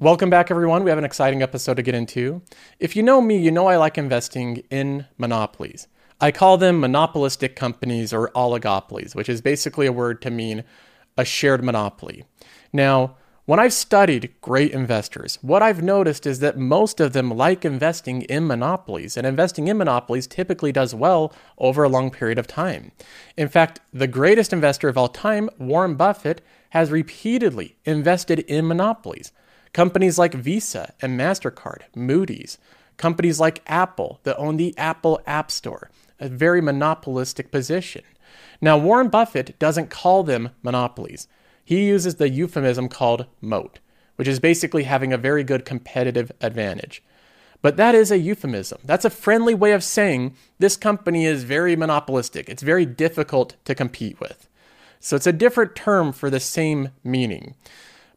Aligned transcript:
Welcome 0.00 0.30
back, 0.30 0.50
everyone. 0.50 0.82
We 0.82 0.88
have 0.88 0.96
an 0.96 1.04
exciting 1.04 1.42
episode 1.42 1.74
to 1.74 1.82
get 1.82 1.94
into. 1.94 2.40
If 2.78 2.96
you 2.96 3.02
know 3.02 3.20
me, 3.20 3.36
you 3.36 3.50
know 3.50 3.66
I 3.66 3.76
like 3.76 3.98
investing 3.98 4.64
in 4.70 5.04
monopolies. 5.18 5.88
I 6.18 6.32
call 6.32 6.56
them 6.56 6.80
monopolistic 6.80 7.54
companies 7.54 8.10
or 8.10 8.30
oligopolies, 8.30 9.14
which 9.14 9.28
is 9.28 9.42
basically 9.42 9.86
a 9.86 9.92
word 9.92 10.22
to 10.22 10.30
mean 10.30 10.64
a 11.18 11.26
shared 11.26 11.62
monopoly. 11.62 12.24
Now, 12.72 13.18
when 13.44 13.60
I've 13.60 13.74
studied 13.74 14.32
great 14.40 14.70
investors, 14.70 15.38
what 15.42 15.62
I've 15.62 15.82
noticed 15.82 16.26
is 16.26 16.38
that 16.38 16.56
most 16.56 16.98
of 16.98 17.12
them 17.12 17.30
like 17.30 17.66
investing 17.66 18.22
in 18.22 18.46
monopolies, 18.46 19.18
and 19.18 19.26
investing 19.26 19.68
in 19.68 19.76
monopolies 19.76 20.26
typically 20.26 20.72
does 20.72 20.94
well 20.94 21.30
over 21.58 21.84
a 21.84 21.90
long 21.90 22.10
period 22.10 22.38
of 22.38 22.46
time. 22.46 22.92
In 23.36 23.48
fact, 23.48 23.80
the 23.92 24.06
greatest 24.06 24.50
investor 24.50 24.88
of 24.88 24.96
all 24.96 25.08
time, 25.08 25.50
Warren 25.58 25.94
Buffett, 25.94 26.40
has 26.70 26.90
repeatedly 26.90 27.76
invested 27.84 28.38
in 28.38 28.66
monopolies. 28.66 29.32
Companies 29.72 30.18
like 30.18 30.34
Visa 30.34 30.94
and 31.00 31.18
MasterCard, 31.18 31.82
Moody's, 31.94 32.58
companies 32.96 33.38
like 33.38 33.62
Apple 33.66 34.20
that 34.24 34.36
own 34.36 34.56
the 34.56 34.76
Apple 34.76 35.20
App 35.26 35.50
Store, 35.50 35.90
a 36.18 36.28
very 36.28 36.60
monopolistic 36.60 37.50
position. 37.52 38.02
Now, 38.60 38.76
Warren 38.76 39.08
Buffett 39.08 39.58
doesn't 39.58 39.90
call 39.90 40.22
them 40.22 40.50
monopolies. 40.62 41.28
He 41.64 41.86
uses 41.86 42.16
the 42.16 42.28
euphemism 42.28 42.88
called 42.88 43.26
moat, 43.40 43.78
which 44.16 44.28
is 44.28 44.40
basically 44.40 44.82
having 44.82 45.12
a 45.12 45.18
very 45.18 45.44
good 45.44 45.64
competitive 45.64 46.32
advantage. 46.40 47.02
But 47.62 47.76
that 47.76 47.94
is 47.94 48.10
a 48.10 48.18
euphemism. 48.18 48.80
That's 48.84 49.04
a 49.04 49.10
friendly 49.10 49.54
way 49.54 49.72
of 49.72 49.84
saying 49.84 50.34
this 50.58 50.76
company 50.76 51.26
is 51.26 51.44
very 51.44 51.76
monopolistic. 51.76 52.48
It's 52.48 52.62
very 52.62 52.86
difficult 52.86 53.56
to 53.66 53.74
compete 53.74 54.18
with. 54.20 54.48
So 54.98 55.16
it's 55.16 55.26
a 55.26 55.32
different 55.32 55.76
term 55.76 56.12
for 56.12 56.28
the 56.28 56.40
same 56.40 56.90
meaning. 57.04 57.54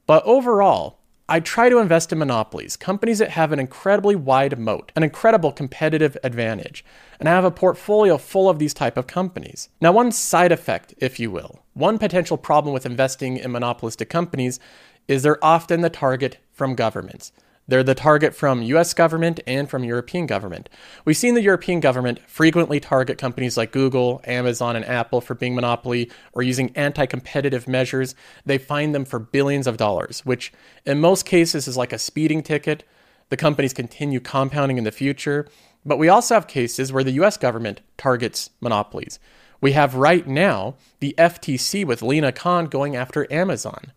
But 0.05 0.23
overall, 0.25 0.99
I 1.33 1.39
try 1.39 1.67
to 1.67 1.79
invest 1.79 2.11
in 2.11 2.19
monopolies, 2.19 2.77
companies 2.77 3.17
that 3.17 3.31
have 3.31 3.51
an 3.51 3.57
incredibly 3.57 4.15
wide 4.15 4.59
moat, 4.59 4.91
an 4.95 5.01
incredible 5.01 5.51
competitive 5.51 6.15
advantage, 6.23 6.85
and 7.19 7.27
I 7.27 7.31
have 7.31 7.43
a 7.43 7.49
portfolio 7.49 8.19
full 8.19 8.51
of 8.51 8.59
these 8.59 8.75
type 8.75 8.97
of 8.97 9.07
companies. 9.07 9.69
Now, 9.81 9.93
one 9.93 10.11
side 10.11 10.51
effect, 10.51 10.93
if 10.99 11.19
you 11.19 11.31
will, 11.31 11.63
one 11.73 11.97
potential 11.97 12.37
problem 12.37 12.71
with 12.71 12.85
investing 12.85 13.37
in 13.37 13.51
monopolistic 13.51 14.11
companies 14.11 14.59
is 15.07 15.23
they're 15.23 15.43
often 15.43 15.81
the 15.81 15.89
target 15.89 16.37
from 16.51 16.75
governments. 16.75 17.31
They're 17.67 17.83
the 17.83 17.95
target 17.95 18.35
from 18.35 18.61
US 18.61 18.93
government 18.93 19.39
and 19.47 19.69
from 19.69 19.83
European 19.83 20.25
government. 20.25 20.69
We've 21.05 21.17
seen 21.17 21.33
the 21.33 21.41
European 21.41 21.79
government 21.79 22.19
frequently 22.27 22.79
target 22.79 23.17
companies 23.17 23.55
like 23.55 23.71
Google, 23.71 24.21
Amazon, 24.25 24.75
and 24.75 24.85
Apple 24.85 25.21
for 25.21 25.33
being 25.33 25.55
monopoly 25.55 26.11
or 26.33 26.43
using 26.43 26.71
anti 26.75 27.05
competitive 27.05 27.67
measures. 27.67 28.15
They 28.45 28.57
fine 28.57 28.91
them 28.91 29.05
for 29.05 29.19
billions 29.19 29.67
of 29.67 29.77
dollars, 29.77 30.25
which 30.25 30.51
in 30.85 30.99
most 30.99 31.25
cases 31.25 31.67
is 31.67 31.77
like 31.77 31.93
a 31.93 31.97
speeding 31.97 32.43
ticket. 32.43 32.83
The 33.29 33.37
companies 33.37 33.73
continue 33.73 34.19
compounding 34.19 34.77
in 34.77 34.83
the 34.83 34.91
future. 34.91 35.47
But 35.85 35.97
we 35.97 36.09
also 36.09 36.35
have 36.35 36.47
cases 36.47 36.93
where 36.93 37.03
the 37.03 37.11
US 37.23 37.37
government 37.37 37.81
targets 37.97 38.49
monopolies. 38.61 39.19
We 39.61 39.71
have 39.73 39.95
right 39.95 40.27
now 40.27 40.75
the 40.99 41.15
FTC 41.17 41.85
with 41.85 42.01
Lina 42.01 42.31
Khan 42.31 42.65
going 42.65 42.95
after 42.95 43.31
Amazon. 43.31 43.93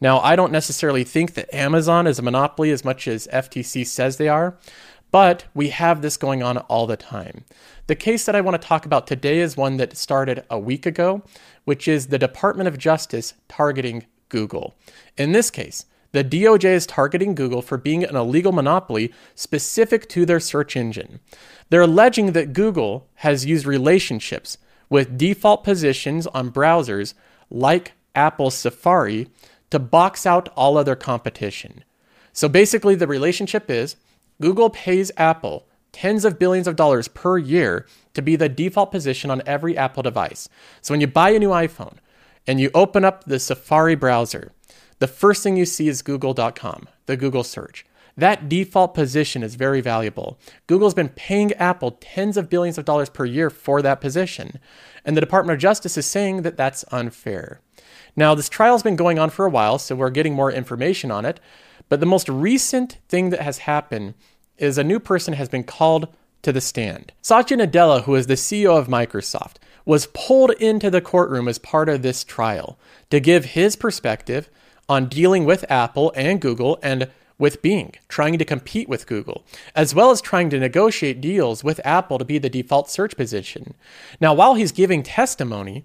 Now, 0.00 0.20
I 0.20 0.36
don't 0.36 0.52
necessarily 0.52 1.04
think 1.04 1.34
that 1.34 1.52
Amazon 1.54 2.06
is 2.06 2.18
a 2.18 2.22
monopoly 2.22 2.70
as 2.70 2.84
much 2.84 3.08
as 3.08 3.26
FTC 3.28 3.86
says 3.86 4.16
they 4.16 4.28
are, 4.28 4.58
but 5.10 5.44
we 5.54 5.70
have 5.70 6.02
this 6.02 6.16
going 6.16 6.42
on 6.42 6.58
all 6.58 6.86
the 6.86 6.96
time. 6.96 7.44
The 7.86 7.94
case 7.94 8.26
that 8.26 8.36
I 8.36 8.40
want 8.40 8.60
to 8.60 8.68
talk 8.68 8.84
about 8.84 9.06
today 9.06 9.38
is 9.38 9.56
one 9.56 9.76
that 9.78 9.96
started 9.96 10.44
a 10.50 10.58
week 10.58 10.84
ago, 10.84 11.22
which 11.64 11.88
is 11.88 12.08
the 12.08 12.18
Department 12.18 12.68
of 12.68 12.78
Justice 12.78 13.34
targeting 13.48 14.06
Google. 14.28 14.74
In 15.16 15.32
this 15.32 15.50
case, 15.50 15.86
the 16.12 16.24
DOJ 16.24 16.64
is 16.64 16.86
targeting 16.86 17.34
Google 17.34 17.62
for 17.62 17.76
being 17.76 18.04
an 18.04 18.16
illegal 18.16 18.52
monopoly 18.52 19.12
specific 19.34 20.08
to 20.10 20.24
their 20.26 20.40
search 20.40 20.76
engine. 20.76 21.20
They're 21.68 21.82
alleging 21.82 22.32
that 22.32 22.52
Google 22.52 23.08
has 23.16 23.46
used 23.46 23.66
relationships 23.66 24.58
with 24.88 25.18
default 25.18 25.64
positions 25.64 26.26
on 26.28 26.50
browsers 26.52 27.14
like 27.50 27.92
Apple's 28.14 28.54
Safari 28.54 29.28
to 29.70 29.78
box 29.78 30.26
out 30.26 30.48
all 30.56 30.76
other 30.76 30.96
competition. 30.96 31.84
So 32.32 32.48
basically, 32.48 32.94
the 32.94 33.06
relationship 33.06 33.70
is 33.70 33.96
Google 34.40 34.70
pays 34.70 35.10
Apple 35.16 35.66
tens 35.92 36.26
of 36.26 36.38
billions 36.38 36.68
of 36.68 36.76
dollars 36.76 37.08
per 37.08 37.38
year 37.38 37.86
to 38.12 38.20
be 38.20 38.36
the 38.36 38.50
default 38.50 38.90
position 38.90 39.30
on 39.30 39.42
every 39.46 39.78
Apple 39.78 40.02
device. 40.02 40.46
So 40.82 40.92
when 40.92 41.00
you 41.00 41.06
buy 41.06 41.30
a 41.30 41.38
new 41.38 41.48
iPhone 41.48 41.96
and 42.46 42.60
you 42.60 42.70
open 42.74 43.02
up 43.02 43.24
the 43.24 43.38
Safari 43.38 43.94
browser, 43.94 44.52
the 44.98 45.06
first 45.06 45.42
thing 45.42 45.56
you 45.56 45.64
see 45.64 45.88
is 45.88 46.02
google.com, 46.02 46.88
the 47.06 47.16
Google 47.16 47.44
search. 47.44 47.86
That 48.16 48.48
default 48.48 48.94
position 48.94 49.42
is 49.42 49.54
very 49.54 49.80
valuable. 49.80 50.38
Google's 50.66 50.94
been 50.94 51.10
paying 51.10 51.52
Apple 51.54 51.98
tens 52.00 52.36
of 52.36 52.50
billions 52.50 52.78
of 52.78 52.84
dollars 52.84 53.10
per 53.10 53.24
year 53.24 53.48
for 53.50 53.80
that 53.82 54.00
position, 54.00 54.58
and 55.04 55.16
the 55.16 55.20
Department 55.20 55.56
of 55.56 55.60
Justice 55.60 55.96
is 55.96 56.06
saying 56.06 56.42
that 56.42 56.56
that's 56.56 56.84
unfair. 56.90 57.60
Now, 58.16 58.34
this 58.34 58.48
trial's 58.48 58.82
been 58.82 58.96
going 58.96 59.18
on 59.18 59.30
for 59.30 59.44
a 59.44 59.50
while, 59.50 59.78
so 59.78 59.94
we're 59.94 60.10
getting 60.10 60.34
more 60.34 60.50
information 60.50 61.10
on 61.10 61.26
it, 61.26 61.38
but 61.88 62.00
the 62.00 62.06
most 62.06 62.28
recent 62.28 62.98
thing 63.08 63.30
that 63.30 63.42
has 63.42 63.58
happened 63.58 64.14
is 64.58 64.78
a 64.78 64.84
new 64.84 64.98
person 64.98 65.34
has 65.34 65.50
been 65.50 65.64
called 65.64 66.08
to 66.42 66.52
the 66.52 66.60
stand. 66.60 67.12
Satya 67.20 67.58
Nadella, 67.58 68.04
who 68.04 68.14
is 68.14 68.26
the 68.26 68.34
CEO 68.34 68.78
of 68.78 68.88
Microsoft, 68.88 69.56
was 69.84 70.08
pulled 70.14 70.52
into 70.52 70.90
the 70.90 71.00
courtroom 71.00 71.46
as 71.46 71.58
part 71.58 71.88
of 71.88 72.02
this 72.02 72.24
trial 72.24 72.78
to 73.10 73.20
give 73.20 73.44
his 73.44 73.76
perspective 73.76 74.48
on 74.88 75.08
dealing 75.08 75.44
with 75.44 75.70
Apple 75.70 76.12
and 76.16 76.40
Google 76.40 76.78
and 76.82 77.10
with 77.38 77.60
Bing, 77.60 77.94
trying 78.08 78.38
to 78.38 78.44
compete 78.44 78.88
with 78.88 79.06
Google, 79.06 79.44
as 79.74 79.94
well 79.94 80.10
as 80.10 80.22
trying 80.22 80.48
to 80.50 80.58
negotiate 80.58 81.20
deals 81.20 81.62
with 81.62 81.84
Apple 81.84 82.18
to 82.18 82.24
be 82.24 82.38
the 82.38 82.48
default 82.48 82.88
search 82.88 83.14
position. 83.16 83.74
Now, 84.20 84.32
while 84.32 84.54
he's 84.54 84.72
giving 84.72 85.02
testimony, 85.02 85.84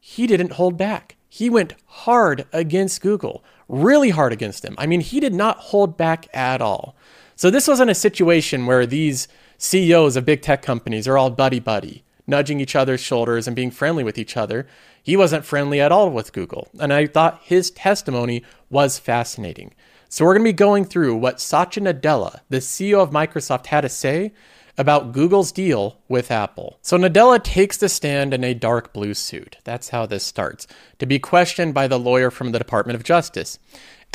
he 0.00 0.26
didn't 0.26 0.52
hold 0.52 0.76
back. 0.76 1.16
He 1.32 1.48
went 1.48 1.74
hard 1.86 2.44
against 2.52 3.00
Google, 3.00 3.44
really 3.68 4.10
hard 4.10 4.32
against 4.32 4.62
them. 4.62 4.74
I 4.76 4.86
mean, 4.86 5.00
he 5.00 5.20
did 5.20 5.32
not 5.32 5.58
hold 5.58 5.96
back 5.96 6.26
at 6.34 6.60
all. 6.60 6.96
So, 7.36 7.50
this 7.50 7.68
wasn't 7.68 7.92
a 7.92 7.94
situation 7.94 8.66
where 8.66 8.84
these 8.84 9.28
CEOs 9.56 10.16
of 10.16 10.24
big 10.24 10.42
tech 10.42 10.60
companies 10.60 11.06
are 11.06 11.16
all 11.16 11.30
buddy 11.30 11.60
buddy, 11.60 12.02
nudging 12.26 12.58
each 12.58 12.74
other's 12.74 13.00
shoulders 13.00 13.46
and 13.46 13.54
being 13.54 13.70
friendly 13.70 14.02
with 14.02 14.18
each 14.18 14.36
other. 14.36 14.66
He 15.02 15.16
wasn't 15.16 15.44
friendly 15.44 15.80
at 15.80 15.92
all 15.92 16.10
with 16.10 16.32
Google. 16.32 16.68
And 16.80 16.92
I 16.92 17.06
thought 17.06 17.40
his 17.44 17.70
testimony 17.70 18.42
was 18.68 18.98
fascinating. 18.98 19.72
So 20.08 20.24
we're 20.24 20.34
going 20.34 20.44
to 20.44 20.48
be 20.48 20.54
going 20.54 20.84
through 20.84 21.14
what 21.14 21.40
Satya 21.40 21.84
Nadella, 21.84 22.40
the 22.48 22.56
CEO 22.56 23.00
of 23.00 23.10
Microsoft, 23.10 23.66
had 23.66 23.82
to 23.82 23.88
say 23.88 24.32
about 24.80 25.12
Google's 25.12 25.52
deal 25.52 25.98
with 26.08 26.30
Apple. 26.30 26.78
So 26.80 26.96
Nadella 26.96 27.44
takes 27.44 27.76
the 27.76 27.90
stand 27.90 28.32
in 28.32 28.42
a 28.42 28.54
dark 28.54 28.94
blue 28.94 29.12
suit. 29.12 29.58
That's 29.62 29.90
how 29.90 30.06
this 30.06 30.24
starts, 30.24 30.66
to 30.98 31.04
be 31.04 31.18
questioned 31.18 31.74
by 31.74 31.86
the 31.86 31.98
lawyer 31.98 32.30
from 32.30 32.52
the 32.52 32.58
Department 32.58 32.96
of 32.96 33.04
Justice. 33.04 33.58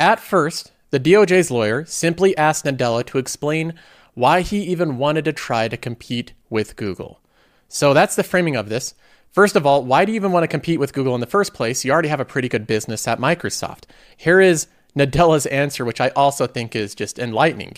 At 0.00 0.18
first, 0.18 0.72
the 0.90 0.98
DOJ's 0.98 1.52
lawyer 1.52 1.84
simply 1.84 2.36
asked 2.36 2.64
Nadella 2.64 3.06
to 3.06 3.18
explain 3.18 3.74
why 4.14 4.40
he 4.40 4.62
even 4.62 4.98
wanted 4.98 5.24
to 5.26 5.32
try 5.32 5.68
to 5.68 5.76
compete 5.76 6.32
with 6.50 6.74
Google. 6.74 7.20
So 7.68 7.94
that's 7.94 8.16
the 8.16 8.24
framing 8.24 8.56
of 8.56 8.68
this. 8.68 8.94
First 9.30 9.54
of 9.54 9.66
all, 9.66 9.84
why 9.84 10.04
do 10.04 10.10
you 10.10 10.16
even 10.16 10.32
want 10.32 10.42
to 10.42 10.48
compete 10.48 10.80
with 10.80 10.92
Google 10.92 11.14
in 11.14 11.20
the 11.20 11.26
first 11.28 11.54
place? 11.54 11.84
You 11.84 11.92
already 11.92 12.08
have 12.08 12.18
a 12.18 12.24
pretty 12.24 12.48
good 12.48 12.66
business 12.66 13.06
at 13.06 13.20
Microsoft. 13.20 13.84
Here 14.16 14.40
is 14.40 14.66
Nadella's 14.96 15.46
answer, 15.46 15.84
which 15.84 16.00
I 16.00 16.08
also 16.16 16.48
think 16.48 16.74
is 16.74 16.92
just 16.96 17.20
enlightening 17.20 17.76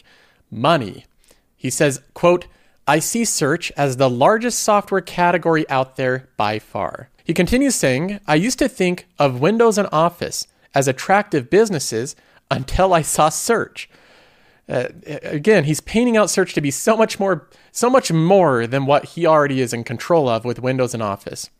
money. 0.51 1.05
He 1.55 1.69
says, 1.69 2.01
quote, 2.15 2.47
I 2.89 3.01
see 3.01 3.27
search 3.27 3.71
as 3.77 3.99
the 3.99 4.09
largest 4.09 4.61
software 4.61 5.03
category 5.03 5.69
out 5.69 5.97
there 5.97 6.31
by 6.39 6.59
far. 6.59 7.11
He 7.23 7.35
continues 7.35 7.75
saying, 7.75 8.19
I 8.27 8.37
used 8.37 8.59
to 8.61 8.69
think 8.69 9.07
of 9.19 9.41
Windows 9.41 9.77
and 9.77 9.87
Office 9.93 10.47
as 10.75 10.89
attractive 10.89 11.51
businesses 11.51 12.17
until 12.51 12.95
I 12.95 13.03
saw 13.03 13.29
search. 13.29 13.91
Uh, 14.67 14.89
again, 15.07 15.65
he's 15.65 15.83
painting 15.83 16.17
out 16.17 16.31
search 16.31 16.55
to 16.55 16.63
be 16.63 16.71
so 16.71 16.97
much 16.97 17.21
more 17.21 17.49
so 17.73 17.91
much 17.91 18.11
more 18.11 18.67
than 18.67 18.87
what 18.87 19.05
he 19.05 19.27
already 19.27 19.61
is 19.61 19.75
in 19.75 19.85
control 19.85 20.27
of 20.27 20.47
with 20.47 20.59
Windows 20.59 20.95
and 20.95 21.03
Office. 21.03 21.51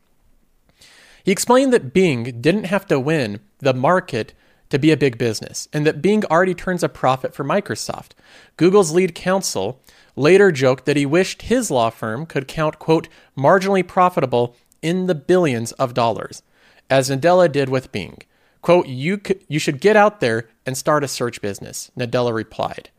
He 1.25 1.31
explained 1.31 1.75
that 1.75 1.93
Bing 1.93 2.41
didn't 2.41 2.65
have 2.65 2.87
to 2.87 2.99
win 2.99 3.41
the 3.59 3.75
market 3.75 4.33
to 4.71 4.79
be 4.79 4.91
a 4.91 4.97
big 4.97 5.19
business, 5.19 5.69
and 5.73 5.87
that 5.87 6.03
Bing 6.03 6.25
already 6.27 6.55
turns 6.55 6.83
a 6.83 6.89
profit 6.89 7.35
for 7.35 7.45
Microsoft. 7.45 8.13
Google's 8.57 8.93
lead 8.93 9.15
counsel 9.15 9.81
later 10.19 10.53
joked 10.53 10.85
that 10.87 10.97
he 10.97 11.07
wished 11.07 11.43
his 11.43 11.71
law 11.71 11.91
firm 11.91 12.27
could 12.27 12.49
count, 12.49 12.79
quote, 12.79 13.09
marginally 13.37 13.87
profitable 13.87 14.57
in 14.83 15.07
the 15.07 15.15
billions 15.15 15.73
of 15.73 15.95
dollars, 15.95 16.43
as 16.91 17.11
Nadella 17.11 17.51
did 17.51 17.69
with 17.69 17.93
Bing. 17.93 18.19
Quote, 18.61 18.87
you, 18.87 19.19
could, 19.19 19.43
you 19.49 19.59
should 19.59 19.81
get 19.81 19.97
out 19.97 20.21
there 20.21 20.49
and 20.67 20.77
start 20.77 21.05
a 21.05 21.09
search 21.09 21.41
business, 21.41 21.91
Nadella 21.97 22.35
replied. 22.35 22.91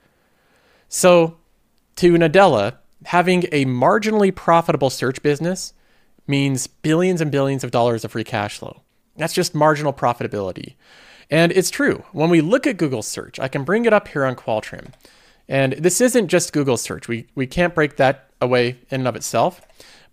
So, 0.87 1.37
to 1.97 2.13
Nadella, 2.13 2.77
having 3.05 3.43
a 3.51 3.65
marginally 3.65 4.33
profitable 4.33 4.89
search 4.89 5.21
business 5.21 5.73
means 6.27 6.67
billions 6.67 7.21
and 7.21 7.31
billions 7.31 7.63
of 7.63 7.71
dollars 7.71 8.05
of 8.05 8.11
free 8.11 8.23
cash 8.23 8.57
flow. 8.57 8.81
That's 9.17 9.33
just 9.33 9.53
marginal 9.53 9.93
profitability. 9.93 10.75
And 11.29 11.51
it's 11.51 11.69
true. 11.69 12.05
When 12.11 12.29
we 12.29 12.41
look 12.41 12.65
at 12.65 12.77
Google 12.77 13.03
search, 13.03 13.39
I 13.39 13.47
can 13.47 13.63
bring 13.63 13.85
it 13.85 13.93
up 13.93 14.07
here 14.07 14.25
on 14.25 14.35
Qualtrim. 14.35 14.93
And 15.49 15.73
this 15.73 15.99
isn't 15.99 16.27
just 16.27 16.53
Google 16.53 16.77
search. 16.77 17.07
We, 17.07 17.27
we 17.33 17.47
can't 17.47 17.75
break 17.75 17.97
that 17.97 18.29
away 18.39 18.69
in 18.89 19.01
and 19.01 19.07
of 19.07 19.15
itself. 19.15 19.59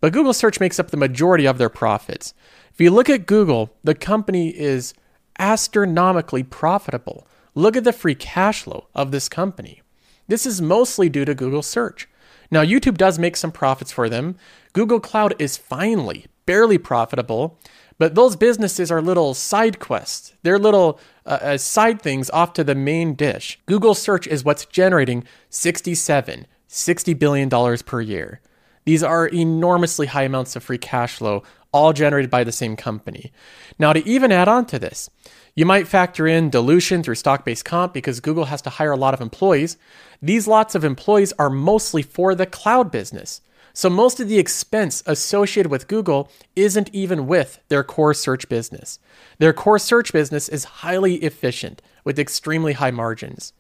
But 0.00 0.14
Google 0.14 0.32
search 0.32 0.58
makes 0.58 0.80
up 0.80 0.90
the 0.90 0.96
majority 0.96 1.46
of 1.46 1.58
their 1.58 1.68
profits. 1.68 2.34
If 2.72 2.80
you 2.80 2.90
look 2.90 3.10
at 3.10 3.26
Google, 3.26 3.74
the 3.84 3.94
company 3.94 4.48
is 4.48 4.94
astronomically 5.38 6.42
profitable. 6.42 7.26
Look 7.54 7.76
at 7.76 7.84
the 7.84 7.92
free 7.92 8.14
cash 8.14 8.62
flow 8.62 8.88
of 8.94 9.10
this 9.10 9.28
company. 9.28 9.82
This 10.26 10.46
is 10.46 10.60
mostly 10.60 11.08
due 11.08 11.24
to 11.26 11.34
Google 11.34 11.62
search. 11.62 12.08
Now, 12.50 12.62
YouTube 12.62 12.96
does 12.96 13.18
make 13.18 13.36
some 13.36 13.52
profits 13.52 13.92
for 13.92 14.08
them. 14.08 14.36
Google 14.72 15.00
Cloud 15.00 15.34
is 15.38 15.56
finally 15.56 16.26
barely 16.46 16.78
profitable, 16.78 17.58
but 17.98 18.14
those 18.14 18.37
businesses 18.37 18.90
are 18.90 19.00
little 19.00 19.34
side 19.34 19.78
quests. 19.78 20.34
They're 20.43 20.58
little 20.58 21.00
uh, 21.25 21.38
uh, 21.40 21.58
side 21.58 22.00
things 22.02 22.31
off 22.31 22.52
to 22.54 22.64
the 22.64 22.75
main 22.75 23.14
dish. 23.14 23.58
Google 23.66 23.94
search 23.94 24.26
is 24.26 24.44
what's 24.44 24.66
generating 24.66 25.25
67, 25.50 26.46
60 26.69 27.14
billion 27.14 27.48
dollars 27.48 27.82
per 27.82 28.00
year. 28.00 28.40
These 28.84 29.02
are 29.02 29.26
enormously 29.26 30.06
high 30.06 30.22
amounts 30.22 30.54
of 30.54 30.62
free 30.62 30.78
cash 30.78 31.16
flow, 31.16 31.43
all 31.72 31.93
generated 31.93 32.31
by 32.31 32.44
the 32.44 32.52
same 32.52 32.76
company. 32.76 33.32
Now, 33.78 33.93
to 33.93 34.06
even 34.08 34.31
add 34.31 34.46
on 34.46 34.64
to 34.66 34.78
this, 34.78 35.10
you 35.56 35.66
might 35.66 35.88
factor 35.88 36.26
in 36.26 36.50
dilution 36.50 37.02
through 37.02 37.16
stock 37.16 37.44
based 37.44 37.64
comp 37.64 37.92
because 37.92 38.20
Google 38.20 38.44
has 38.44 38.62
to 38.62 38.70
hire 38.70 38.92
a 38.92 38.96
lot 38.96 39.14
of 39.14 39.20
employees. 39.20 39.76
These 40.22 40.46
lots 40.46 40.75
of 40.75 40.84
employees 40.84 41.32
are 41.38 41.50
mostly 41.50 42.02
for 42.02 42.34
the 42.34 42.46
cloud 42.46 42.90
business. 42.90 43.40
So 43.76 43.90
most 43.90 44.20
of 44.20 44.28
the 44.28 44.38
expense 44.38 45.02
associated 45.05 45.70
with 45.70 45.87
Google 45.87 46.31
isn't 46.56 46.88
even 46.94 47.26
with 47.26 47.61
their 47.69 47.84
core 47.84 48.14
search 48.14 48.49
business. 48.49 48.99
Their 49.37 49.52
core 49.52 49.78
search 49.78 50.14
business 50.14 50.49
is 50.49 50.81
highly 50.81 51.17
efficient 51.17 51.82
with 52.02 52.19
extremely 52.19 52.73
high 52.73 52.90
margins. 52.90 53.52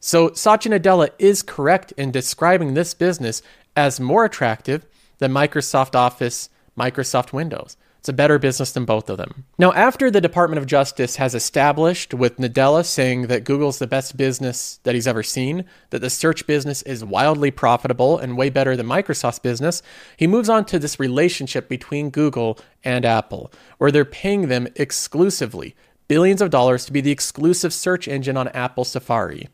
So 0.00 0.34
Satya 0.34 0.78
Nadella 0.78 1.12
is 1.18 1.42
correct 1.42 1.92
in 1.92 2.10
describing 2.10 2.74
this 2.74 2.92
business 2.92 3.40
as 3.74 3.98
more 3.98 4.26
attractive 4.26 4.84
than 5.16 5.32
Microsoft 5.32 5.94
Office, 5.94 6.50
Microsoft 6.78 7.32
Windows. 7.32 7.78
It's 8.04 8.10
a 8.10 8.12
better 8.12 8.38
business 8.38 8.70
than 8.70 8.84
both 8.84 9.08
of 9.08 9.16
them. 9.16 9.46
Now, 9.56 9.72
after 9.72 10.10
the 10.10 10.20
Department 10.20 10.58
of 10.58 10.66
Justice 10.66 11.16
has 11.16 11.34
established 11.34 12.12
with 12.12 12.36
Nadella 12.36 12.84
saying 12.84 13.28
that 13.28 13.44
Google's 13.44 13.78
the 13.78 13.86
best 13.86 14.18
business 14.18 14.78
that 14.82 14.94
he's 14.94 15.06
ever 15.06 15.22
seen, 15.22 15.64
that 15.88 16.00
the 16.00 16.10
search 16.10 16.46
business 16.46 16.82
is 16.82 17.02
wildly 17.02 17.50
profitable 17.50 18.18
and 18.18 18.36
way 18.36 18.50
better 18.50 18.76
than 18.76 18.84
Microsoft's 18.84 19.38
business, 19.38 19.80
he 20.18 20.26
moves 20.26 20.50
on 20.50 20.66
to 20.66 20.78
this 20.78 21.00
relationship 21.00 21.66
between 21.66 22.10
Google 22.10 22.58
and 22.84 23.06
Apple, 23.06 23.50
where 23.78 23.90
they're 23.90 24.04
paying 24.04 24.48
them 24.48 24.68
exclusively 24.76 25.74
billions 26.06 26.42
of 26.42 26.50
dollars 26.50 26.84
to 26.84 26.92
be 26.92 27.00
the 27.00 27.10
exclusive 27.10 27.72
search 27.72 28.06
engine 28.06 28.36
on 28.36 28.48
Apple 28.48 28.84
Safari. 28.84 29.48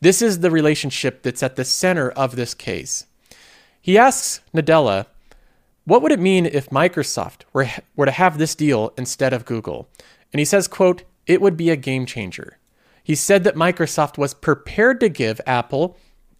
This 0.00 0.20
is 0.20 0.40
the 0.40 0.50
relationship 0.50 1.22
that's 1.22 1.44
at 1.44 1.54
the 1.54 1.64
center 1.64 2.10
of 2.10 2.34
this 2.34 2.52
case. 2.52 3.06
He 3.80 3.96
asks 3.96 4.40
Nadella 4.52 5.06
what 5.86 6.02
would 6.02 6.12
it 6.12 6.18
mean 6.18 6.46
if 6.46 6.68
Microsoft 6.70 7.42
were, 7.52 7.68
were 7.94 8.06
to 8.06 8.12
have 8.12 8.38
this 8.38 8.56
deal 8.56 8.92
instead 8.98 9.32
of 9.32 9.44
Google? 9.44 9.88
And 10.32 10.40
he 10.40 10.44
says, 10.44 10.66
quote, 10.66 11.04
it 11.26 11.40
would 11.40 11.56
be 11.56 11.70
a 11.70 11.76
game 11.76 12.06
changer. 12.06 12.58
He 13.02 13.14
said 13.14 13.44
that 13.44 13.54
Microsoft 13.54 14.18
was 14.18 14.34
prepared 14.34 14.98
to 14.98 15.08
give 15.08 15.40
Apple 15.46 15.96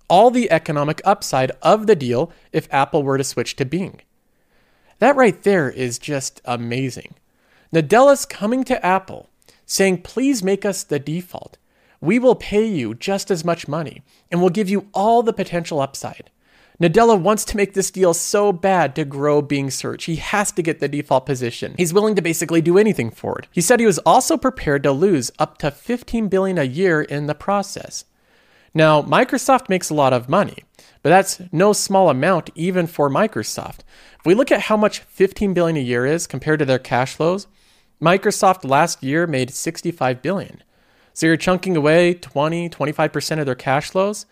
all 0.09 0.33
the 0.33 0.51
economic 0.51 1.01
upside 1.05 1.53
of 1.63 1.87
the 1.87 1.95
deal 1.95 2.33
if 2.53 2.73
Apple 2.73 3.05
were 3.05 3.19
to 3.19 3.25
switch 3.25 3.55
to 3.57 3.65
Bing. 3.65 4.01
That 4.99 5.15
right 5.15 5.41
there 5.45 5.71
is 5.71 6.01
just 6.01 6.41
amazing. 6.45 7.15
Nadella's 7.73 8.27
coming 8.27 8.65
to 8.65 8.85
Apple 8.85 9.31
saying, 9.65 10.03
please 10.03 10.43
make 10.43 10.65
us 10.65 10.83
the 10.83 10.99
default. 10.99 11.57
We 12.01 12.19
will 12.19 12.35
pay 12.35 12.67
you 12.67 12.95
just 12.95 13.31
as 13.31 13.45
much 13.45 13.69
money 13.69 14.03
and 14.31 14.41
we'll 14.41 14.51
give 14.51 14.69
you 14.69 14.89
all 14.93 15.23
the 15.23 15.33
potential 15.33 15.81
upside. 15.81 16.31
Nadella 16.81 17.19
wants 17.19 17.45
to 17.47 17.57
make 17.57 17.73
this 17.73 17.91
deal 17.91 18.13
so 18.13 18.53
bad 18.53 18.95
to 18.97 19.05
grow 19.05 19.41
Bing 19.41 19.71
search. 19.71 20.05
He 20.05 20.17
has 20.17 20.53
to 20.53 20.63
get 20.63 20.79
the 20.79 20.89
default 20.89 21.25
position. 21.25 21.75
He's 21.79 21.95
willing 21.95 22.15
to 22.17 22.23
basically 22.23 22.61
do 22.61 22.77
anything 22.77 23.11
for 23.11 23.39
it. 23.39 23.47
He 23.51 23.63
said 23.63 23.81
he 23.81 23.87
was 23.87 23.99
also 24.01 24.37
prepared 24.37 24.83
to 24.83 24.93
lose 24.93 25.31
up 25.39 25.57
to 25.59 25.71
15 25.71 26.29
billion 26.29 26.59
a 26.59 26.65
year 26.65 27.01
in 27.01 27.27
the 27.27 27.35
process. 27.35 28.05
Now, 28.75 29.01
Microsoft 29.01 29.71
makes 29.71 29.89
a 29.89 29.95
lot 29.95 30.13
of 30.13 30.29
money, 30.29 30.65
but 31.03 31.09
that's 31.09 31.41
no 31.51 31.73
small 31.73 32.11
amount 32.11 32.51
even 32.55 32.87
for 32.87 33.09
Microsoft. 33.09 33.79
If 34.19 34.27
we 34.27 34.35
look 34.35 34.53
at 34.53 34.63
how 34.63 34.77
much 34.77 34.99
15 34.99 35.55
billion 35.55 35.79
a 35.79 35.81
year 35.81 36.05
is 36.05 36.27
compared 36.27 36.59
to 36.59 36.67
their 36.67 36.79
cash 36.79 37.15
flows, 37.15 37.47
Microsoft 38.03 38.69
last 38.69 39.03
year 39.03 39.27
made 39.27 39.51
65 39.51 40.21
billion. 40.21 40.63
So 41.15 41.25
you're 41.25 41.39
chunking 41.39 41.75
away 41.75 42.13
20, 42.13 42.69
25% 42.69 43.39
of 43.39 43.47
their 43.47 43.55
cash 43.55 43.89
flows. 43.89 44.27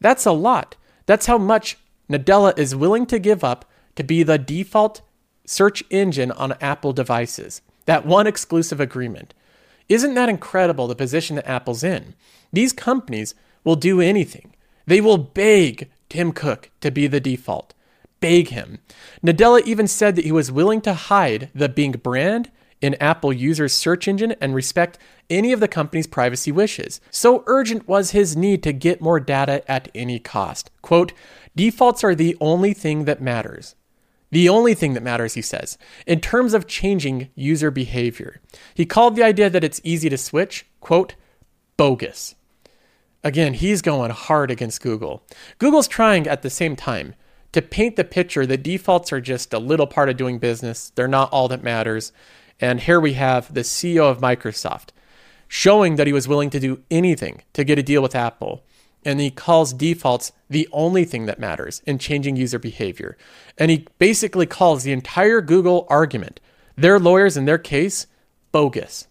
That's 0.00 0.24
a 0.24 0.32
lot. 0.32 0.76
That's 1.04 1.26
how 1.26 1.36
much 1.36 1.76
Nadella 2.10 2.58
is 2.58 2.74
willing 2.74 3.06
to 3.06 3.18
give 3.18 3.44
up 3.44 3.64
to 3.94 4.02
be 4.02 4.22
the 4.22 4.38
default 4.38 5.02
search 5.46 5.82
engine 5.90 6.32
on 6.32 6.54
Apple 6.60 6.92
devices. 6.92 7.62
That 7.86 8.04
one 8.04 8.26
exclusive 8.26 8.80
agreement. 8.80 9.32
Isn't 9.88 10.14
that 10.14 10.28
incredible, 10.28 10.86
the 10.86 10.94
position 10.94 11.36
that 11.36 11.48
Apple's 11.48 11.82
in? 11.82 12.14
These 12.52 12.72
companies 12.72 13.34
will 13.64 13.76
do 13.76 14.00
anything. 14.00 14.54
They 14.86 15.00
will 15.00 15.18
beg 15.18 15.90
Tim 16.08 16.32
Cook 16.32 16.70
to 16.80 16.90
be 16.90 17.06
the 17.06 17.20
default. 17.20 17.74
Beg 18.20 18.48
him. 18.48 18.78
Nadella 19.24 19.62
even 19.64 19.86
said 19.86 20.16
that 20.16 20.24
he 20.24 20.32
was 20.32 20.52
willing 20.52 20.80
to 20.82 20.94
hide 20.94 21.50
the 21.54 21.68
Bing 21.68 21.92
brand 21.92 22.50
in 22.80 22.94
Apple 22.94 23.32
users' 23.32 23.74
search 23.74 24.08
engine 24.08 24.34
and 24.40 24.54
respect 24.54 24.98
any 25.28 25.52
of 25.52 25.60
the 25.60 25.68
company's 25.68 26.06
privacy 26.06 26.50
wishes. 26.50 27.00
So 27.10 27.44
urgent 27.46 27.86
was 27.86 28.10
his 28.10 28.36
need 28.36 28.62
to 28.62 28.72
get 28.72 29.00
more 29.00 29.20
data 29.20 29.68
at 29.70 29.88
any 29.94 30.18
cost. 30.18 30.70
Quote, 30.82 31.12
Defaults 31.60 32.02
are 32.02 32.14
the 32.14 32.38
only 32.40 32.72
thing 32.72 33.04
that 33.04 33.20
matters. 33.20 33.74
The 34.30 34.48
only 34.48 34.72
thing 34.72 34.94
that 34.94 35.02
matters, 35.02 35.34
he 35.34 35.42
says, 35.42 35.76
in 36.06 36.22
terms 36.22 36.54
of 36.54 36.66
changing 36.66 37.28
user 37.34 37.70
behavior. 37.70 38.40
He 38.72 38.86
called 38.86 39.14
the 39.14 39.22
idea 39.22 39.50
that 39.50 39.62
it's 39.62 39.78
easy 39.84 40.08
to 40.08 40.16
switch, 40.16 40.64
quote, 40.80 41.16
bogus. 41.76 42.34
Again, 43.22 43.52
he's 43.52 43.82
going 43.82 44.10
hard 44.10 44.50
against 44.50 44.80
Google. 44.80 45.22
Google's 45.58 45.86
trying 45.86 46.26
at 46.26 46.40
the 46.40 46.48
same 46.48 46.76
time 46.76 47.14
to 47.52 47.60
paint 47.60 47.96
the 47.96 48.04
picture 48.04 48.46
that 48.46 48.62
defaults 48.62 49.12
are 49.12 49.20
just 49.20 49.52
a 49.52 49.58
little 49.58 49.86
part 49.86 50.08
of 50.08 50.16
doing 50.16 50.38
business, 50.38 50.92
they're 50.94 51.06
not 51.06 51.30
all 51.30 51.46
that 51.48 51.62
matters. 51.62 52.10
And 52.58 52.80
here 52.80 52.98
we 52.98 53.12
have 53.12 53.52
the 53.52 53.60
CEO 53.60 54.10
of 54.10 54.20
Microsoft 54.22 54.92
showing 55.46 55.96
that 55.96 56.06
he 56.06 56.14
was 56.14 56.26
willing 56.26 56.48
to 56.48 56.58
do 56.58 56.82
anything 56.90 57.42
to 57.52 57.64
get 57.64 57.78
a 57.78 57.82
deal 57.82 58.00
with 58.00 58.14
Apple 58.14 58.64
and 59.04 59.20
he 59.20 59.30
calls 59.30 59.72
defaults 59.72 60.32
the 60.48 60.68
only 60.72 61.04
thing 61.04 61.26
that 61.26 61.38
matters 61.38 61.82
in 61.86 61.98
changing 61.98 62.36
user 62.36 62.58
behavior. 62.58 63.16
And 63.56 63.70
he 63.70 63.86
basically 63.98 64.46
calls 64.46 64.82
the 64.82 64.92
entire 64.92 65.40
Google 65.40 65.86
argument, 65.88 66.40
their 66.76 66.98
lawyers 66.98 67.36
in 67.36 67.44
their 67.44 67.58
case, 67.58 68.06
bogus. 68.52 69.06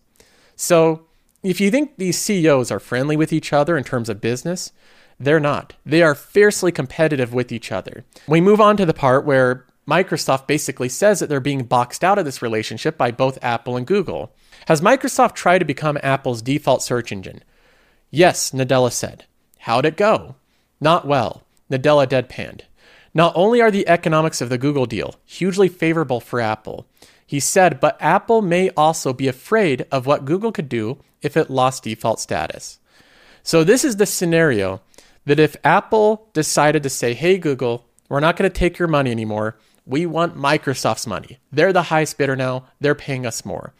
So 0.56 1.06
if 1.42 1.62
you 1.62 1.72
think 1.72 1.96
these 1.98 2.18
CEOs 2.18 2.72
are 2.72 2.80
friendly 2.80 3.16
with 3.16 3.32
each 3.32 3.54
other 3.54 3.78
in 3.78 3.84
terms 3.84 4.10
of 4.10 4.22
business, 4.22 4.72
they're 5.20 5.40
not. 5.40 5.75
They 5.86 6.02
are 6.02 6.16
fiercely 6.16 6.72
competitive 6.72 7.34
with 7.34 7.52
each 7.52 7.72
other. 7.72 8.06
We 8.28 8.42
move 8.42 8.62
on 8.62 8.78
to 8.78 8.86
the 8.86 8.94
part 8.94 9.25
where 9.25 9.66
Microsoft 9.88 10.48
basically 10.48 10.90
says 10.90 11.20
that 11.20 11.30
they're 11.30 11.40
being 11.40 11.63
boxed 11.63 12.04
out 12.04 12.20
of 12.20 12.25
this 12.25 12.42
relationship 12.42 12.98
by 12.98 13.12
both 13.12 13.44
Apple 13.44 13.75
and 13.75 13.88
Google. 13.88 14.32
Has 14.68 14.82
Microsoft 14.82 15.34
tried 15.34 15.60
to 15.60 15.66
become 15.66 15.98
Apple's 16.04 16.42
default 16.42 16.84
search 16.84 17.12
engine? 17.12 17.44
Yes, 18.12 18.52
Nadella 18.52 18.92
said. 18.92 19.25
How'd 19.60 19.86
it 19.86 19.98
go? 19.98 20.36
Not 20.82 21.06
well. 21.06 21.44
Nadella 21.72 22.08
deadpanned. 22.08 22.62
Not 23.13 23.34
only 23.36 23.62
are 23.62 23.72
the 23.72 23.88
economics 23.88 24.42
of 24.42 24.50
the 24.50 24.58
Google 24.58 24.86
deal 24.86 25.16
hugely 25.25 25.68
favorable 25.68 26.20
for 26.20 26.39
Apple, 26.39 26.88
he 27.25 27.39
said, 27.39 27.80
but 27.80 27.98
Apple 28.00 28.42
may 28.42 28.70
also 28.72 29.13
be 29.13 29.28
afraid 29.28 29.86
of 29.92 30.06
what 30.06 30.25
Google 30.25 30.51
could 30.51 30.70
do 30.70 30.98
if 31.22 31.38
it 31.38 31.50
lost 31.50 31.84
default 31.84 32.20
status. 32.20 32.80
So, 33.44 33.63
this 33.63 33.86
is 33.86 33.98
the 33.98 34.06
scenario 34.06 34.82
that 35.25 35.39
if 35.39 35.56
Apple 35.63 36.28
decided 36.34 36.82
to 36.84 36.89
say, 36.89 37.13
hey, 37.13 37.38
Google, 37.38 37.86
we're 38.10 38.20
not 38.20 38.36
going 38.36 38.50
to 38.50 38.58
take 38.58 38.80
your 38.80 38.88
money 38.88 39.12
anymore, 39.12 39.58
we 39.86 40.06
want 40.06 40.38
Microsoft's 40.38 41.06
money. 41.06 41.39
They're 41.51 41.74
the 41.74 41.84
highest 41.84 42.18
bidder 42.18 42.36
now, 42.36 42.66
they're 42.80 42.96
paying 42.96 43.25
us 43.25 43.46
more. 43.46 43.74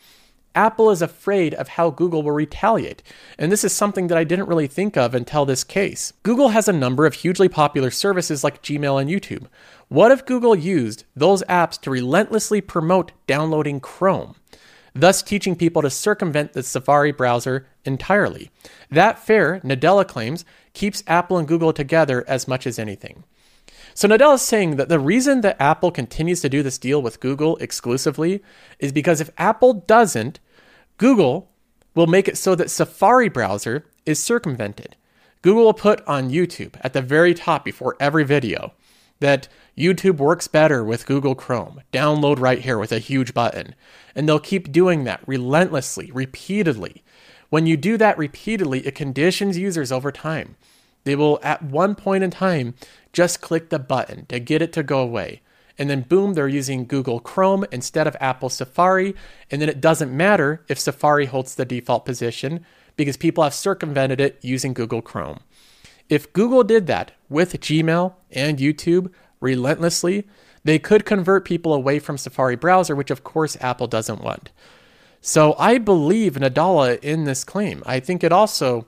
Apple 0.56 0.90
is 0.90 1.02
afraid 1.02 1.54
of 1.54 1.70
how 1.70 1.90
Google 1.90 2.24
will 2.24 2.32
retaliate. 2.32 3.04
And 3.38 3.52
this 3.52 3.64
is 3.64 3.72
something 3.72 4.08
that 4.08 4.18
I 4.18 4.24
didn't 4.24 4.48
really 4.48 4.68
think 4.68 4.98
of 4.98 5.14
until 5.14 5.46
this 5.46 5.64
case. 5.64 6.14
Google 6.24 6.50
has 6.50 6.68
a 6.68 6.74
number 6.74 7.06
of 7.06 7.14
hugely 7.14 7.48
popular 7.48 7.92
services 7.92 8.44
like 8.44 8.64
Gmail 8.64 9.02
and 9.02 9.10
YouTube. 9.10 9.48
What 9.88 10.12
if 10.12 10.26
Google 10.26 10.56
used 10.56 11.06
those 11.16 11.44
apps 11.44 11.80
to 11.82 11.92
relentlessly 11.92 12.62
promote 12.62 13.12
downloading 13.28 13.80
Chrome, 13.80 14.36
thus 14.94 15.22
teaching 15.22 15.56
people 15.56 15.82
to 15.82 15.90
circumvent 15.90 16.54
the 16.54 16.64
Safari 16.64 17.12
browser 17.12 17.68
entirely? 17.86 18.52
That 18.92 19.20
fair, 19.20 19.60
Nadella 19.62 20.08
claims, 20.08 20.46
keeps 20.74 21.04
Apple 21.08 21.38
and 21.38 21.48
Google 21.48 21.74
together 21.74 22.24
as 22.28 22.48
much 22.48 22.68
as 22.68 22.80
anything. 22.80 23.24
So 24.00 24.08
Nadella 24.08 24.36
is 24.36 24.42
saying 24.42 24.78
that 24.78 24.88
the 24.88 24.98
reason 24.98 25.42
that 25.42 25.62
Apple 25.62 25.92
continues 25.92 26.40
to 26.40 26.48
do 26.48 26.64
this 26.64 26.78
deal 26.78 27.02
with 27.02 27.20
Google 27.20 27.58
exclusively 27.58 28.42
is 28.80 28.94
because 28.94 29.20
if 29.20 29.30
Apple 29.38 29.74
doesn't, 29.74 30.40
Google 30.96 31.52
will 31.96 32.08
make 32.08 32.30
it 32.30 32.38
so 32.38 32.56
that 32.56 32.72
Safari 32.72 33.28
browser 33.28 33.88
is 34.06 34.18
circumvented. 34.18 34.96
Google 35.42 35.66
will 35.66 35.74
put 35.74 36.00
on 36.08 36.30
YouTube 36.30 36.76
at 36.80 36.94
the 36.94 37.02
very 37.02 37.34
top 37.34 37.66
before 37.66 37.98
every 38.00 38.24
video 38.24 38.72
that 39.20 39.50
YouTube 39.78 40.16
works 40.16 40.48
better 40.48 40.82
with 40.82 41.06
Google 41.06 41.36
Chrome. 41.36 41.82
Download 41.92 42.40
right 42.40 42.60
here 42.60 42.78
with 42.78 42.94
a 42.94 43.00
huge 43.00 43.34
button. 43.34 43.76
And 44.16 44.30
they'll 44.30 44.40
keep 44.40 44.72
doing 44.72 45.04
that 45.04 45.28
relentlessly, 45.28 46.10
repeatedly. 46.14 47.04
When 47.50 47.66
you 47.66 47.76
do 47.76 47.98
that 47.98 48.18
repeatedly, 48.18 48.80
it 48.88 48.96
conditions 48.96 49.58
users 49.58 49.92
over 49.92 50.10
time. 50.10 50.56
They 51.06 51.16
will, 51.16 51.40
at 51.42 51.64
one 51.64 51.96
point 51.96 52.24
in 52.24 52.32
time, 52.32 52.76
just 53.14 53.42
click 53.42 53.70
the 53.70 53.80
button 53.80 54.26
to 54.28 54.40
get 54.40 54.62
it 54.62 54.74
to 54.74 54.84
go 54.84 55.00
away. 55.00 55.42
And 55.78 55.90
then, 55.90 56.02
boom, 56.02 56.34
they're 56.34 56.48
using 56.48 56.86
Google 56.86 57.20
Chrome 57.20 57.66
instead 57.72 58.06
of 58.06 58.18
Apple 58.20 58.50
Safari. 58.50 59.16
And 59.50 59.62
then 59.62 59.70
it 59.70 59.80
doesn't 59.80 60.16
matter 60.16 60.64
if 60.68 60.78
Safari 60.78 61.26
holds 61.26 61.56
the 61.56 61.64
default 61.64 62.06
position 62.06 62.66
because 62.98 63.16
people 63.16 63.46
have 63.46 63.54
circumvented 63.54 64.20
it 64.20 64.38
using 64.42 64.74
Google 64.74 65.02
Chrome. 65.02 65.40
If 66.10 66.34
Google 66.34 66.64
did 66.64 66.88
that 66.88 67.14
with 67.30 67.62
Gmail 67.62 68.14
and 68.32 68.58
YouTube 68.58 69.12
relentlessly, 69.40 70.28
they 70.64 70.80
could 70.80 71.06
convert 71.06 71.46
people 71.46 71.74
away 71.74 72.00
from 72.00 72.18
Safari 72.18 72.58
browser, 72.58 72.96
which 72.96 73.12
of 73.12 73.24
course 73.24 73.58
Apple 73.62 73.88
doesn't 73.88 74.22
want. 74.22 74.52
So 75.22 75.56
I 75.58 75.78
believe 75.78 76.34
Nadella 76.34 77.00
in 77.00 77.24
this 77.24 77.44
claim. 77.44 77.84
I 77.86 78.00
think 78.00 78.24
it 78.24 78.34
also 78.34 78.86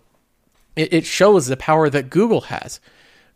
it, 0.75 1.05
shows 1.05 1.47
the 1.47 1.57
power 1.57 1.89
that 1.89 2.09
Google 2.09 2.41
has. 2.41 2.79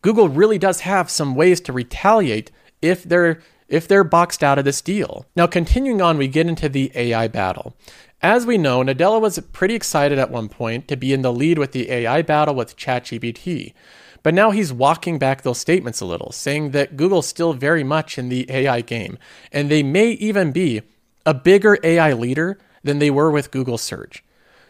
Google 0.05 0.29
really 0.29 0.59
does 0.59 0.81
have 0.81 1.09
some 1.09 1.33
ways 1.33 1.59
to 1.62 1.74
retaliate 1.74 2.51
if 2.79 3.01
they're 3.01 3.41
if 3.67 3.88
they're 3.88 4.03
boxed 4.03 4.43
out 4.43 4.59
of 4.59 4.63
this 4.63 4.79
deal. 4.79 5.25
Now 5.35 5.47
continuing 5.47 6.00
on, 6.00 6.19
we 6.19 6.27
get 6.27 6.45
into 6.45 6.69
the 6.69 6.91
AI 6.93 7.27
battle. 7.27 7.75
As 8.21 8.45
we 8.45 8.59
know, 8.59 8.83
Nadella 8.83 9.19
was 9.19 9.39
pretty 9.51 9.74
excited 9.74 10.19
at 10.19 10.29
one 10.29 10.47
point 10.47 10.88
to 10.89 10.95
be 10.95 11.12
in 11.12 11.24
the 11.24 11.33
lead 11.33 11.57
with 11.57 11.71
the 11.71 11.89
AI 11.89 12.21
battle 12.21 12.53
with 12.53 12.77
ChatGPT. 12.77 13.74
But 14.21 14.35
now 14.35 14.51
he's 14.51 14.71
walking 14.71 15.17
back 15.17 15.41
those 15.41 15.57
statements 15.57 16.01
a 16.01 16.05
little, 16.05 16.31
saying 16.31 16.69
that 16.69 16.97
Google's 16.97 17.25
still 17.25 17.53
very 17.53 17.83
much 17.83 18.19
in 18.19 18.29
the 18.29 18.45
AI 18.47 18.81
game, 18.81 19.17
and 19.51 19.71
they 19.71 19.81
may 19.81 20.12
even 20.12 20.51
be 20.51 20.83
a 21.25 21.33
bigger 21.33 21.79
AI 21.81 22.13
leader 22.13 22.59
than 22.83 23.00
they 23.00 23.09
were 23.09 23.31
with 23.31 23.50
Google 23.50 23.79
search. 23.79 24.24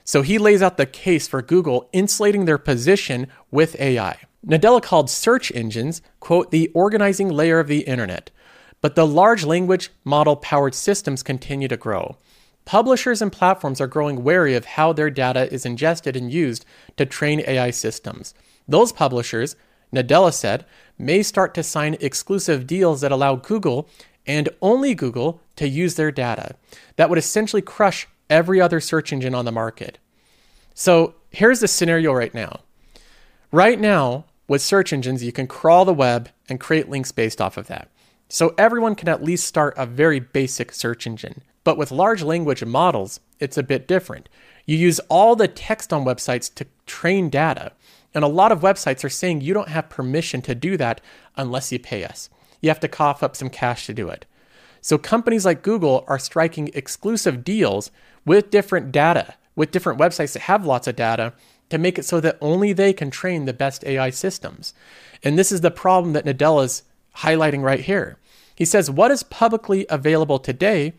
So 0.05 0.21
he 0.21 0.37
lays 0.37 0.61
out 0.61 0.77
the 0.77 0.85
case 0.85 1.27
for 1.27 1.41
Google 1.41 1.89
insulating 1.91 2.45
their 2.45 2.57
position 2.57 3.27
with 3.51 3.77
AI. 3.81 4.17
Nadella 4.45 4.81
called 4.81 5.09
search 5.09 5.51
engines, 5.53 6.01
quote, 6.19 6.51
the 6.51 6.69
organizing 6.75 7.29
layer 7.29 7.59
of 7.59 7.67
the 7.67 7.81
internet. 7.81 8.29
But 8.81 8.95
the 8.95 9.07
large 9.07 9.43
language 9.43 9.89
model 10.03 10.35
powered 10.35 10.75
systems 10.75 11.23
continue 11.23 11.67
to 11.67 11.77
grow. 11.77 12.17
Publishers 12.65 13.21
and 13.21 13.31
platforms 13.31 13.81
are 13.81 13.87
growing 13.87 14.23
wary 14.23 14.55
of 14.55 14.65
how 14.65 14.93
their 14.93 15.09
data 15.09 15.51
is 15.51 15.65
ingested 15.65 16.15
and 16.15 16.31
used 16.31 16.65
to 16.97 17.05
train 17.05 17.43
AI 17.47 17.71
systems. 17.71 18.33
Those 18.67 18.91
publishers, 18.91 19.55
Nadella 19.93 20.33
said, 20.33 20.65
may 20.97 21.23
start 21.23 21.53
to 21.55 21.63
sign 21.63 21.97
exclusive 21.99 22.67
deals 22.67 23.01
that 23.01 23.11
allow 23.11 23.35
Google 23.35 23.89
and 24.27 24.49
only 24.61 24.95
Google 24.95 25.41
to 25.55 25.67
use 25.67 25.95
their 25.95 26.11
data. 26.11 26.55
That 26.95 27.09
would 27.09 27.19
essentially 27.19 27.61
crush 27.61 28.07
every 28.29 28.59
other 28.59 28.79
search 28.79 29.13
engine 29.13 29.35
on 29.35 29.45
the 29.45 29.51
market. 29.51 29.99
So 30.73 31.15
here's 31.29 31.59
the 31.59 31.67
scenario 31.67 32.13
right 32.13 32.33
now. 32.33 32.61
Right 33.51 33.79
now, 33.79 34.25
with 34.47 34.61
search 34.61 34.93
engines, 34.93 35.23
you 35.23 35.31
can 35.31 35.47
crawl 35.47 35.85
the 35.85 35.93
web 35.93 36.29
and 36.49 36.59
create 36.59 36.89
links 36.89 37.11
based 37.11 37.41
off 37.41 37.57
of 37.57 37.67
that. 37.67 37.89
So 38.29 38.53
everyone 38.57 38.95
can 38.95 39.09
at 39.09 39.23
least 39.23 39.47
start 39.47 39.73
a 39.77 39.85
very 39.85 40.19
basic 40.19 40.71
search 40.71 41.07
engine. 41.07 41.41
But 41.63 41.77
with 41.77 41.91
large 41.91 42.21
language 42.21 42.63
models, 42.63 43.19
it's 43.39 43.57
a 43.57 43.63
bit 43.63 43.87
different. 43.87 44.29
You 44.65 44.77
use 44.77 44.99
all 45.09 45.35
the 45.35 45.47
text 45.47 45.91
on 45.91 46.05
websites 46.05 46.53
to 46.55 46.67
train 46.85 47.29
data. 47.29 47.71
And 48.13 48.23
a 48.23 48.29
lot 48.29 48.51
of 48.51 48.61
websites 48.61 49.03
are 49.03 49.09
saying 49.09 49.41
you 49.41 49.53
don't 49.53 49.69
have 49.69 49.89
permission 49.89 50.41
to 50.43 50.55
do 50.55 50.77
that 50.77 51.01
unless 51.35 51.71
you 51.71 51.79
pay 51.79 52.03
us. 52.03 52.29
You 52.61 52.69
have 52.69 52.79
to 52.79 52.87
cough 52.87 53.23
up 53.23 53.35
some 53.35 53.49
cash 53.49 53.85
to 53.87 53.93
do 53.93 54.09
it. 54.09 54.25
So 54.81 54.97
companies 54.97 55.45
like 55.45 55.63
Google 55.63 56.05
are 56.07 56.19
striking 56.19 56.69
exclusive 56.73 57.43
deals 57.43 57.91
with 58.25 58.51
different 58.51 58.91
data, 58.91 59.33
with 59.55 59.71
different 59.71 59.99
websites 59.99 60.33
that 60.33 60.43
have 60.43 60.65
lots 60.65 60.87
of 60.87 60.95
data 60.95 61.33
to 61.69 61.77
make 61.77 61.97
it 61.97 62.05
so 62.05 62.19
that 62.19 62.37
only 62.41 62.73
they 62.73 62.93
can 62.93 63.09
train 63.09 63.45
the 63.45 63.53
best 63.53 63.83
AI 63.85 64.09
systems. 64.09 64.73
And 65.23 65.37
this 65.37 65.51
is 65.51 65.61
the 65.61 65.71
problem 65.71 66.13
that 66.13 66.25
Nadella's 66.25 66.83
highlighting 67.17 67.61
right 67.61 67.79
here. 67.79 68.17
He 68.53 68.65
says, 68.65 68.91
What 68.91 69.11
is 69.11 69.23
publicly 69.23 69.85
available 69.89 70.39
today 70.39 70.93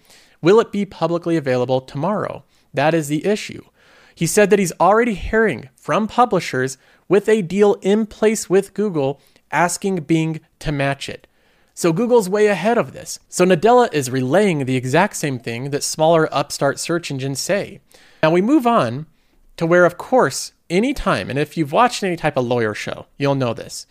Will 0.46 0.60
it 0.60 0.72
be 0.72 0.84
publicly 0.84 1.36
available 1.36 1.80
tomorrow? 1.80 2.44
That 2.74 2.94
is 2.94 3.08
the 3.08 3.26
issue. 3.26 3.64
He 4.14 4.26
said 4.26 4.50
that 4.50 4.58
he's 4.58 4.72
already 4.80 5.14
hearing 5.14 5.68
from 5.74 6.08
publishers 6.08 6.78
with 7.08 7.28
a 7.28 7.42
deal 7.42 7.74
in 7.82 8.06
place 8.06 8.48
with 8.48 8.74
Google 8.74 9.20
asking 9.50 9.96
Bing 10.02 10.40
to 10.60 10.72
match 10.72 11.08
it. 11.08 11.26
So 11.74 11.92
Google's 11.92 12.28
way 12.28 12.46
ahead 12.46 12.78
of 12.78 12.92
this. 12.92 13.18
So 13.28 13.44
Nadella 13.44 13.92
is 13.92 14.10
relaying 14.10 14.64
the 14.64 14.76
exact 14.76 15.16
same 15.16 15.38
thing 15.38 15.70
that 15.70 15.82
smaller 15.82 16.32
upstart 16.32 16.78
search 16.78 17.10
engines 17.10 17.38
say. 17.38 17.80
Now 18.22 18.30
we 18.30 18.40
move 18.40 18.66
on 18.66 19.06
to 19.58 19.66
where, 19.66 19.84
of 19.84 19.98
course, 19.98 20.52
anytime, 20.70 21.30
and 21.30 21.38
if 21.38 21.56
you've 21.56 21.72
watched 21.72 22.02
any 22.02 22.16
type 22.16 22.36
of 22.36 22.46
lawyer 22.46 22.74
show, 22.74 23.06
you'll 23.16 23.34
know 23.34 23.54
this. 23.54 23.86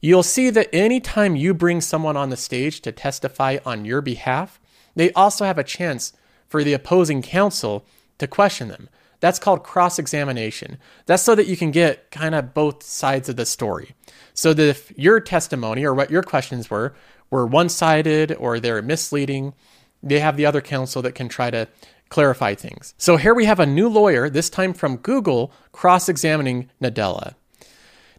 You'll 0.00 0.22
see 0.22 0.50
that 0.50 0.72
anytime 0.72 1.34
you 1.34 1.54
bring 1.54 1.80
someone 1.80 2.16
on 2.16 2.30
the 2.30 2.36
stage 2.36 2.80
to 2.82 2.92
testify 2.92 3.58
on 3.64 3.84
your 3.84 4.00
behalf, 4.00 4.60
they 4.94 5.12
also 5.12 5.44
have 5.44 5.58
a 5.58 5.64
chance 5.64 6.12
for 6.48 6.62
the 6.62 6.72
opposing 6.72 7.22
counsel 7.22 7.84
to 8.18 8.26
question 8.26 8.68
them. 8.68 8.88
That's 9.20 9.38
called 9.38 9.64
cross 9.64 9.98
examination. 9.98 10.78
That's 11.06 11.22
so 11.22 11.34
that 11.34 11.48
you 11.48 11.56
can 11.56 11.72
get 11.72 12.10
kind 12.10 12.34
of 12.34 12.54
both 12.54 12.84
sides 12.84 13.28
of 13.28 13.36
the 13.36 13.46
story. 13.46 13.94
So 14.34 14.54
that 14.54 14.68
if 14.68 14.96
your 14.96 15.18
testimony 15.18 15.84
or 15.84 15.94
what 15.94 16.10
your 16.10 16.22
questions 16.22 16.70
were 16.70 16.94
were 17.30 17.46
one 17.46 17.68
sided 17.68 18.32
or 18.36 18.60
they're 18.60 18.80
misleading, 18.80 19.54
they 20.02 20.20
have 20.20 20.36
the 20.36 20.46
other 20.46 20.60
counsel 20.60 21.02
that 21.02 21.16
can 21.16 21.28
try 21.28 21.50
to 21.50 21.66
clarify 22.08 22.54
things. 22.54 22.94
So 22.98 23.16
here 23.16 23.34
we 23.34 23.44
have 23.44 23.60
a 23.60 23.66
new 23.66 23.88
lawyer, 23.88 24.28
this 24.30 24.50
time 24.50 24.72
from 24.72 24.96
Google, 24.96 25.52
cross 25.72 26.08
examining 26.08 26.70
Nadella. 26.82 27.34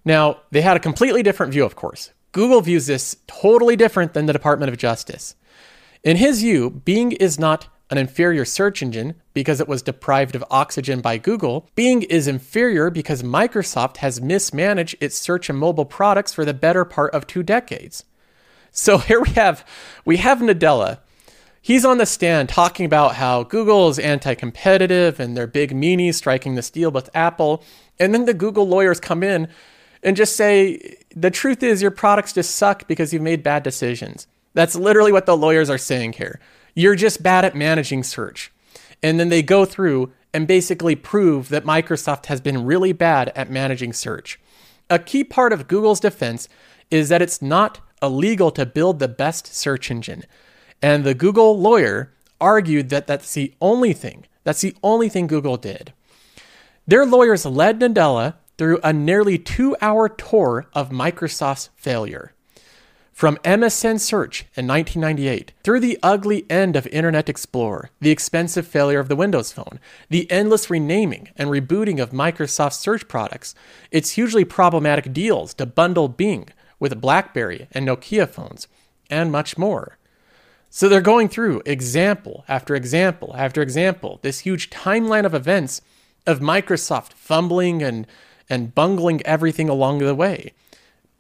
Now, 0.06 0.42
they 0.52 0.62
had 0.62 0.78
a 0.78 0.82
completely 0.82 1.24
different 1.24 1.52
view, 1.52 1.66
of 1.66 1.76
course. 1.76 2.12
Google 2.32 2.62
views 2.62 2.86
this 2.86 3.18
totally 3.28 3.76
different 3.76 4.14
than 4.14 4.26
the 4.26 4.34
Department 4.34 4.72
of 4.72 4.78
Justice. 4.78 5.36
In 6.04 6.18
his 6.18 6.42
view, 6.42 6.70
Bing 6.70 7.12
is 7.14 7.40
not 7.40 7.68
an 7.90 7.98
inferior 7.98 8.46
search 8.46 8.82
engine 8.82 9.16
because 9.34 9.60
it 9.60 9.68
was 9.68 9.82
deprived 9.82 10.36
of 10.36 10.46
oxygen 10.52 11.02
by 11.02 11.18
Google. 11.18 11.68
Bing 11.76 12.04
is 12.04 12.28
inferior 12.28 12.90
because 12.90 13.24
Microsoft 13.24 13.98
has 13.98 14.22
mismanaged 14.22 14.96
its 15.02 15.18
search 15.18 15.50
and 15.50 15.58
mobile 15.58 15.86
products 15.86 16.32
for 16.32 16.46
the 16.46 16.54
better 16.54 16.86
part 16.86 17.14
of 17.14 17.26
two 17.26 17.42
decades. 17.42 18.04
So 18.72 18.98
here 19.10 19.22
we 19.22 19.32
have 19.32 19.66
we 20.06 20.18
have 20.18 20.40
Nadella. 20.40 21.00
He's 21.62 21.86
on 21.86 21.98
the 21.98 22.06
stand 22.06 22.50
talking 22.50 22.86
about 22.86 23.16
how 23.16 23.44
Google 23.44 23.90
is 23.90 24.00
anti-competitive 24.00 25.20
and 25.20 25.36
they're 25.36 25.48
big 25.48 25.72
meanies 25.74 26.16
striking 26.16 26.56
this 26.56 26.70
deal 26.70 26.92
with 26.92 27.10
Apple. 27.14 27.64
And 28.00 28.14
then 28.14 28.26
the 28.26 28.34
Google 28.34 28.68
lawyers 28.68 29.00
come 29.00 29.24
in 29.24 29.50
and 30.02 30.16
just 30.16 30.36
say 30.36 30.98
the 31.16 31.32
truth 31.32 31.62
is 31.62 31.82
your 31.82 31.92
products 31.92 32.34
just 32.34 32.56
suck 32.56 32.88
because 32.88 33.12
you've 33.12 33.22
made 33.22 33.44
bad 33.44 33.64
decisions. 33.64 34.28
That's 34.54 34.76
literally 34.76 35.12
what 35.12 35.26
the 35.26 35.38
lawyers 35.38 35.70
are 35.70 35.78
saying 35.78 36.14
here. 36.14 36.40
You're 36.76 36.96
just 36.96 37.22
bad 37.22 37.44
at 37.44 37.56
managing 37.56 38.04
search. 38.04 38.52
And 39.04 39.20
then 39.20 39.30
they 39.30 39.44
go 39.44 39.66
through 39.66 40.14
and 40.34 40.48
basically 40.48 40.96
prove 40.96 41.50
that 41.50 41.66
Microsoft 41.66 42.28
has 42.28 42.40
been 42.40 42.66
really 42.66 42.94
bad 42.94 43.32
at 43.36 43.50
managing 43.50 43.94
search. 43.94 44.40
A 44.90 45.00
key 45.00 45.24
part 45.24 45.54
of 45.54 45.68
Google's 45.68 46.00
defense 46.00 46.48
is 46.90 47.10
that 47.10 47.22
it's 47.22 47.42
not 47.42 47.80
illegal 48.02 48.50
to 48.52 48.66
build 48.66 49.00
the 49.00 49.08
best 49.08 49.54
search 49.54 49.92
engine. 49.92 50.24
And 50.82 51.04
the 51.04 51.14
Google 51.14 51.60
lawyer 51.60 52.14
argued 52.40 52.90
that 52.90 53.08
that's 53.08 53.34
the 53.34 53.54
only 53.60 53.94
thing, 53.94 54.26
that's 54.44 54.62
the 54.62 54.76
only 54.82 55.10
thing 55.10 55.28
Google 55.28 55.58
did. 55.58 55.94
Their 56.88 57.06
lawyers 57.06 57.46
led 57.46 57.80
Nadella 57.80 58.36
through 58.58 58.80
a 58.84 58.92
nearly 58.92 59.38
two 59.38 59.76
hour 59.82 60.10
tour 60.10 60.68
of 60.74 60.90
Microsoft's 60.90 61.70
failure. 61.76 62.34
From 63.20 63.36
MSN 63.44 64.00
Search 64.00 64.46
in 64.56 64.66
1998, 64.66 65.52
through 65.62 65.82
the 65.82 66.00
ugly 66.02 66.50
end 66.50 66.78
of 66.78 66.88
Internet 66.88 67.28
Explorer, 67.28 67.90
the 68.00 68.12
expensive 68.12 68.66
failure 68.66 69.00
of 69.00 69.10
the 69.10 69.16
Windows 69.16 69.52
Phone, 69.52 69.80
the 70.10 70.32
endless 70.32 70.70
renaming 70.70 71.28
and 71.36 71.50
rebooting 71.50 72.02
of 72.02 72.12
Microsoft 72.12 72.74
search 72.74 73.10
products, 73.10 73.54
its 73.92 74.12
hugely 74.12 74.46
problematic 74.46 75.12
deals 75.12 75.54
to 75.56 75.66
bundle 75.66 76.08
Bing 76.08 76.48
with 76.80 77.02
BlackBerry 77.02 77.68
and 77.74 77.86
Nokia 77.86 78.28
phones, 78.28 78.70
and 79.10 79.34
much 79.34 79.58
more. 79.58 79.99
So 80.70 80.88
they're 80.88 81.02
going 81.02 81.30
through 81.30 81.64
example 81.66 82.46
after 82.48 82.76
example 82.76 83.36
after 83.36 83.62
example, 83.62 84.20
this 84.22 84.40
huge 84.40 84.70
timeline 84.70 85.26
of 85.26 85.34
events 85.34 85.82
of 86.28 86.40
Microsoft 86.40 87.14
fumbling 87.14 87.82
and, 87.82 88.06
and 88.50 88.76
bungling 88.76 89.22
everything 89.26 89.68
along 89.68 90.00
the 90.00 90.14
way, 90.16 90.54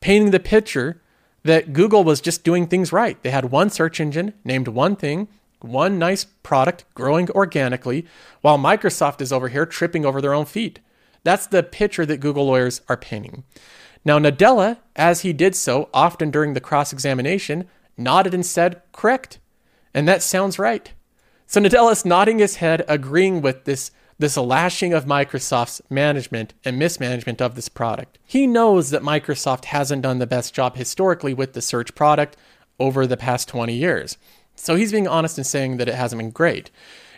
painting 0.01 0.31
the 0.31 0.39
picture 0.39 1.01
that 1.43 1.73
Google 1.73 2.03
was 2.03 2.21
just 2.21 2.43
doing 2.43 2.67
things 2.67 2.91
right. 2.93 3.21
They 3.23 3.31
had 3.31 3.45
one 3.45 3.69
search 3.69 3.99
engine 3.99 4.33
named 4.43 4.67
one 4.67 4.95
thing, 4.95 5.27
One 5.61 5.99
nice 5.99 6.23
product 6.23 6.85
growing 6.93 7.29
organically, 7.31 8.05
while 8.41 8.57
Microsoft 8.57 9.19
is 9.19 9.33
over 9.33 9.49
here 9.49 9.65
tripping 9.65 10.05
over 10.05 10.21
their 10.21 10.33
own 10.33 10.45
feet. 10.45 10.79
That's 11.23 11.47
the 11.47 11.63
picture 11.63 12.05
that 12.05 12.21
Google 12.21 12.45
lawyers 12.45 12.81
are 12.87 12.95
painting. 12.95 13.43
Now, 14.05 14.19
Nadella, 14.19 14.77
as 14.95 15.21
he 15.21 15.33
did 15.33 15.55
so 15.55 15.89
often 15.93 16.31
during 16.31 16.53
the 16.53 16.61
cross 16.61 16.93
examination, 16.93 17.67
nodded 17.99 18.33
and 18.33 18.45
said, 18.45 18.81
correct. 18.91 19.39
And 19.93 20.07
that 20.07 20.23
sounds 20.23 20.57
right. 20.57 20.91
So 21.45 21.59
Nadella 21.59 21.91
is 21.91 22.05
nodding 22.05 22.39
his 22.39 22.57
head, 22.57 22.85
agreeing 22.87 23.41
with 23.41 23.65
this, 23.65 23.91
this 24.19 24.37
lashing 24.37 24.93
of 24.93 25.05
Microsoft's 25.05 25.81
management 25.89 26.53
and 26.63 26.77
mismanagement 26.77 27.41
of 27.41 27.55
this 27.55 27.69
product. 27.69 28.19
He 28.25 28.45
knows 28.45 28.91
that 28.91 29.01
Microsoft 29.01 29.65
hasn't 29.65 30.03
done 30.03 30.19
the 30.19 30.27
best 30.27 30.53
job 30.53 30.75
historically 30.75 31.33
with 31.33 31.53
the 31.53 31.61
search 31.61 31.95
product 31.95 32.37
over 32.79 33.07
the 33.07 33.17
past 33.17 33.47
20 33.47 33.73
years. 33.73 34.17
So 34.55 34.75
he's 34.75 34.91
being 34.91 35.07
honest 35.07 35.37
in 35.37 35.43
saying 35.43 35.77
that 35.77 35.89
it 35.89 35.95
hasn't 35.95 36.19
been 36.19 36.31
great. 36.31 36.69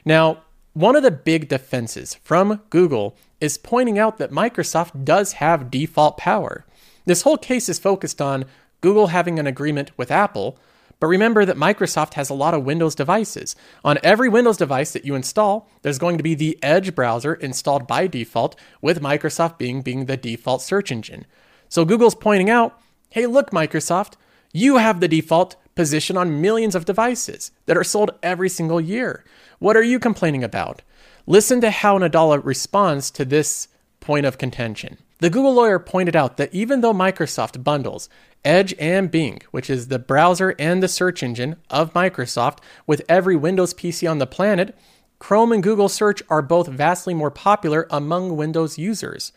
Now, 0.05 0.43
one 0.73 0.95
of 0.95 1.03
the 1.03 1.11
big 1.11 1.49
defenses 1.49 2.15
from 2.23 2.61
Google 2.69 3.17
is 3.41 3.57
pointing 3.57 3.99
out 3.99 4.17
that 4.17 4.31
Microsoft 4.31 5.03
does 5.03 5.33
have 5.33 5.71
default 5.71 6.17
power. 6.17 6.65
This 7.05 7.23
whole 7.23 7.37
case 7.37 7.67
is 7.67 7.79
focused 7.79 8.21
on 8.21 8.45
Google 8.79 9.07
having 9.07 9.39
an 9.39 9.47
agreement 9.47 9.91
with 9.97 10.11
Apple, 10.11 10.57
but 11.01 11.07
remember 11.07 11.43
that 11.45 11.57
Microsoft 11.57 12.13
has 12.13 12.29
a 12.29 12.35
lot 12.35 12.53
of 12.53 12.63
Windows 12.63 12.93
devices. 12.93 13.55
On 13.83 13.97
every 14.03 14.29
Windows 14.29 14.55
device 14.55 14.93
that 14.93 15.03
you 15.03 15.15
install, 15.15 15.67
there's 15.81 15.97
going 15.97 16.15
to 16.17 16.23
be 16.23 16.35
the 16.35 16.59
Edge 16.61 16.93
browser 16.93 17.33
installed 17.33 17.87
by 17.87 18.05
default, 18.05 18.55
with 18.81 19.01
Microsoft 19.01 19.57
being, 19.57 19.81
being 19.81 20.05
the 20.05 20.15
default 20.15 20.61
search 20.61 20.91
engine. 20.91 21.25
So 21.69 21.85
Google's 21.85 22.15
pointing 22.15 22.49
out 22.49 22.79
hey, 23.09 23.25
look, 23.25 23.49
Microsoft, 23.51 24.13
you 24.53 24.77
have 24.77 25.01
the 25.01 25.07
default 25.07 25.57
position 25.75 26.15
on 26.15 26.39
millions 26.39 26.75
of 26.75 26.85
devices 26.85 27.51
that 27.65 27.75
are 27.75 27.83
sold 27.83 28.11
every 28.23 28.47
single 28.47 28.79
year. 28.79 29.25
What 29.59 29.75
are 29.75 29.83
you 29.83 29.99
complaining 29.99 30.45
about? 30.45 30.81
Listen 31.25 31.59
to 31.61 31.71
how 31.71 31.99
Nadella 31.99 32.39
responds 32.41 33.11
to 33.11 33.25
this 33.25 33.67
point 33.99 34.25
of 34.25 34.37
contention. 34.37 34.97
The 35.21 35.29
Google 35.29 35.53
lawyer 35.53 35.77
pointed 35.77 36.15
out 36.15 36.37
that 36.37 36.51
even 36.51 36.81
though 36.81 36.95
Microsoft 36.95 37.63
bundles 37.63 38.09
Edge 38.43 38.73
and 38.79 39.11
Bing, 39.11 39.39
which 39.51 39.69
is 39.69 39.87
the 39.87 39.99
browser 39.99 40.55
and 40.57 40.81
the 40.81 40.87
search 40.87 41.21
engine 41.21 41.57
of 41.69 41.93
Microsoft, 41.93 42.57
with 42.87 43.03
every 43.07 43.35
Windows 43.35 43.71
PC 43.71 44.09
on 44.09 44.17
the 44.17 44.25
planet, 44.25 44.75
Chrome 45.19 45.51
and 45.51 45.61
Google 45.61 45.89
Search 45.89 46.23
are 46.27 46.41
both 46.41 46.67
vastly 46.67 47.13
more 47.13 47.29
popular 47.29 47.85
among 47.91 48.35
Windows 48.35 48.79
users. 48.79 49.31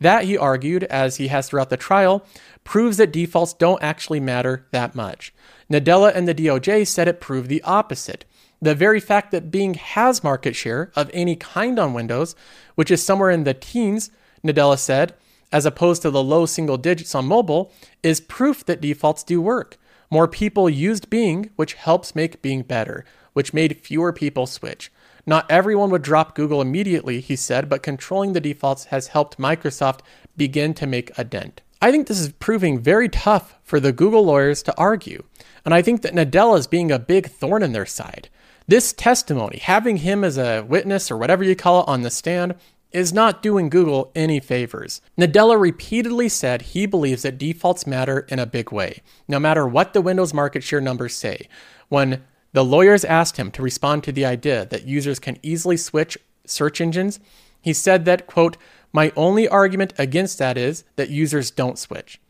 That, 0.00 0.24
he 0.24 0.36
argued, 0.36 0.82
as 0.82 1.18
he 1.18 1.28
has 1.28 1.48
throughout 1.48 1.70
the 1.70 1.76
trial, 1.76 2.26
proves 2.64 2.96
that 2.96 3.12
defaults 3.12 3.52
don't 3.52 3.80
actually 3.80 4.18
matter 4.18 4.66
that 4.72 4.96
much. 4.96 5.32
Nadella 5.70 6.12
and 6.16 6.26
the 6.26 6.34
DOJ 6.34 6.84
said 6.84 7.06
it 7.06 7.20
proved 7.20 7.48
the 7.48 7.62
opposite. 7.62 8.24
The 8.60 8.74
very 8.74 8.98
fact 8.98 9.30
that 9.30 9.52
Bing 9.52 9.74
has 9.74 10.24
market 10.24 10.56
share 10.56 10.90
of 10.96 11.08
any 11.14 11.36
kind 11.36 11.78
on 11.78 11.94
Windows, 11.94 12.34
which 12.74 12.90
is 12.90 13.04
somewhere 13.04 13.30
in 13.30 13.44
the 13.44 13.54
teens, 13.54 14.10
Nadella 14.44 14.76
said, 14.76 15.14
as 15.52 15.66
opposed 15.66 16.02
to 16.02 16.10
the 16.10 16.22
low 16.22 16.46
single 16.46 16.76
digits 16.76 17.14
on 17.14 17.26
mobile, 17.26 17.72
is 18.02 18.20
proof 18.20 18.64
that 18.66 18.80
defaults 18.80 19.22
do 19.22 19.40
work. 19.40 19.78
More 20.10 20.28
people 20.28 20.70
used 20.70 21.10
Bing, 21.10 21.50
which 21.56 21.74
helps 21.74 22.14
make 22.14 22.42
Bing 22.42 22.62
better, 22.62 23.04
which 23.32 23.54
made 23.54 23.80
fewer 23.80 24.12
people 24.12 24.46
switch. 24.46 24.90
Not 25.26 25.50
everyone 25.50 25.90
would 25.90 26.02
drop 26.02 26.34
Google 26.34 26.62
immediately, 26.62 27.20
he 27.20 27.36
said, 27.36 27.68
but 27.68 27.82
controlling 27.82 28.32
the 28.32 28.40
defaults 28.40 28.86
has 28.86 29.08
helped 29.08 29.38
Microsoft 29.38 30.00
begin 30.36 30.72
to 30.74 30.86
make 30.86 31.16
a 31.18 31.24
dent. 31.24 31.60
I 31.80 31.90
think 31.92 32.06
this 32.06 32.18
is 32.18 32.32
proving 32.32 32.80
very 32.80 33.08
tough 33.08 33.58
for 33.62 33.78
the 33.78 33.92
Google 33.92 34.24
lawyers 34.24 34.62
to 34.64 34.76
argue, 34.78 35.24
and 35.64 35.74
I 35.74 35.82
think 35.82 36.02
that 36.02 36.14
Nadella 36.14 36.58
is 36.58 36.66
being 36.66 36.90
a 36.90 36.98
big 36.98 37.28
thorn 37.28 37.62
in 37.62 37.72
their 37.72 37.86
side. 37.86 38.30
This 38.66 38.92
testimony, 38.92 39.58
having 39.58 39.98
him 39.98 40.24
as 40.24 40.38
a 40.38 40.62
witness 40.62 41.10
or 41.10 41.16
whatever 41.16 41.44
you 41.44 41.54
call 41.54 41.82
it 41.82 41.88
on 41.88 42.02
the 42.02 42.10
stand, 42.10 42.54
is 42.92 43.12
not 43.12 43.42
doing 43.42 43.68
Google 43.68 44.10
any 44.14 44.40
favors. 44.40 45.00
Nadella 45.18 45.60
repeatedly 45.60 46.28
said 46.28 46.62
he 46.62 46.86
believes 46.86 47.22
that 47.22 47.38
defaults 47.38 47.86
matter 47.86 48.20
in 48.28 48.38
a 48.38 48.46
big 48.46 48.72
way, 48.72 49.02
no 49.26 49.38
matter 49.38 49.66
what 49.66 49.92
the 49.92 50.00
Windows 50.00 50.32
market 50.32 50.62
share 50.62 50.80
numbers 50.80 51.14
say. 51.14 51.48
When 51.88 52.24
the 52.52 52.64
lawyers 52.64 53.04
asked 53.04 53.36
him 53.36 53.50
to 53.52 53.62
respond 53.62 54.04
to 54.04 54.12
the 54.12 54.24
idea 54.24 54.64
that 54.66 54.86
users 54.86 55.18
can 55.18 55.38
easily 55.42 55.76
switch 55.76 56.16
search 56.46 56.80
engines, 56.80 57.20
he 57.60 57.72
said 57.72 58.04
that, 58.06 58.26
quote, 58.26 58.56
my 58.92 59.12
only 59.16 59.46
argument 59.46 59.92
against 59.98 60.38
that 60.38 60.56
is 60.56 60.84
that 60.96 61.10
users 61.10 61.50
don't 61.50 61.78
switch. 61.78 62.20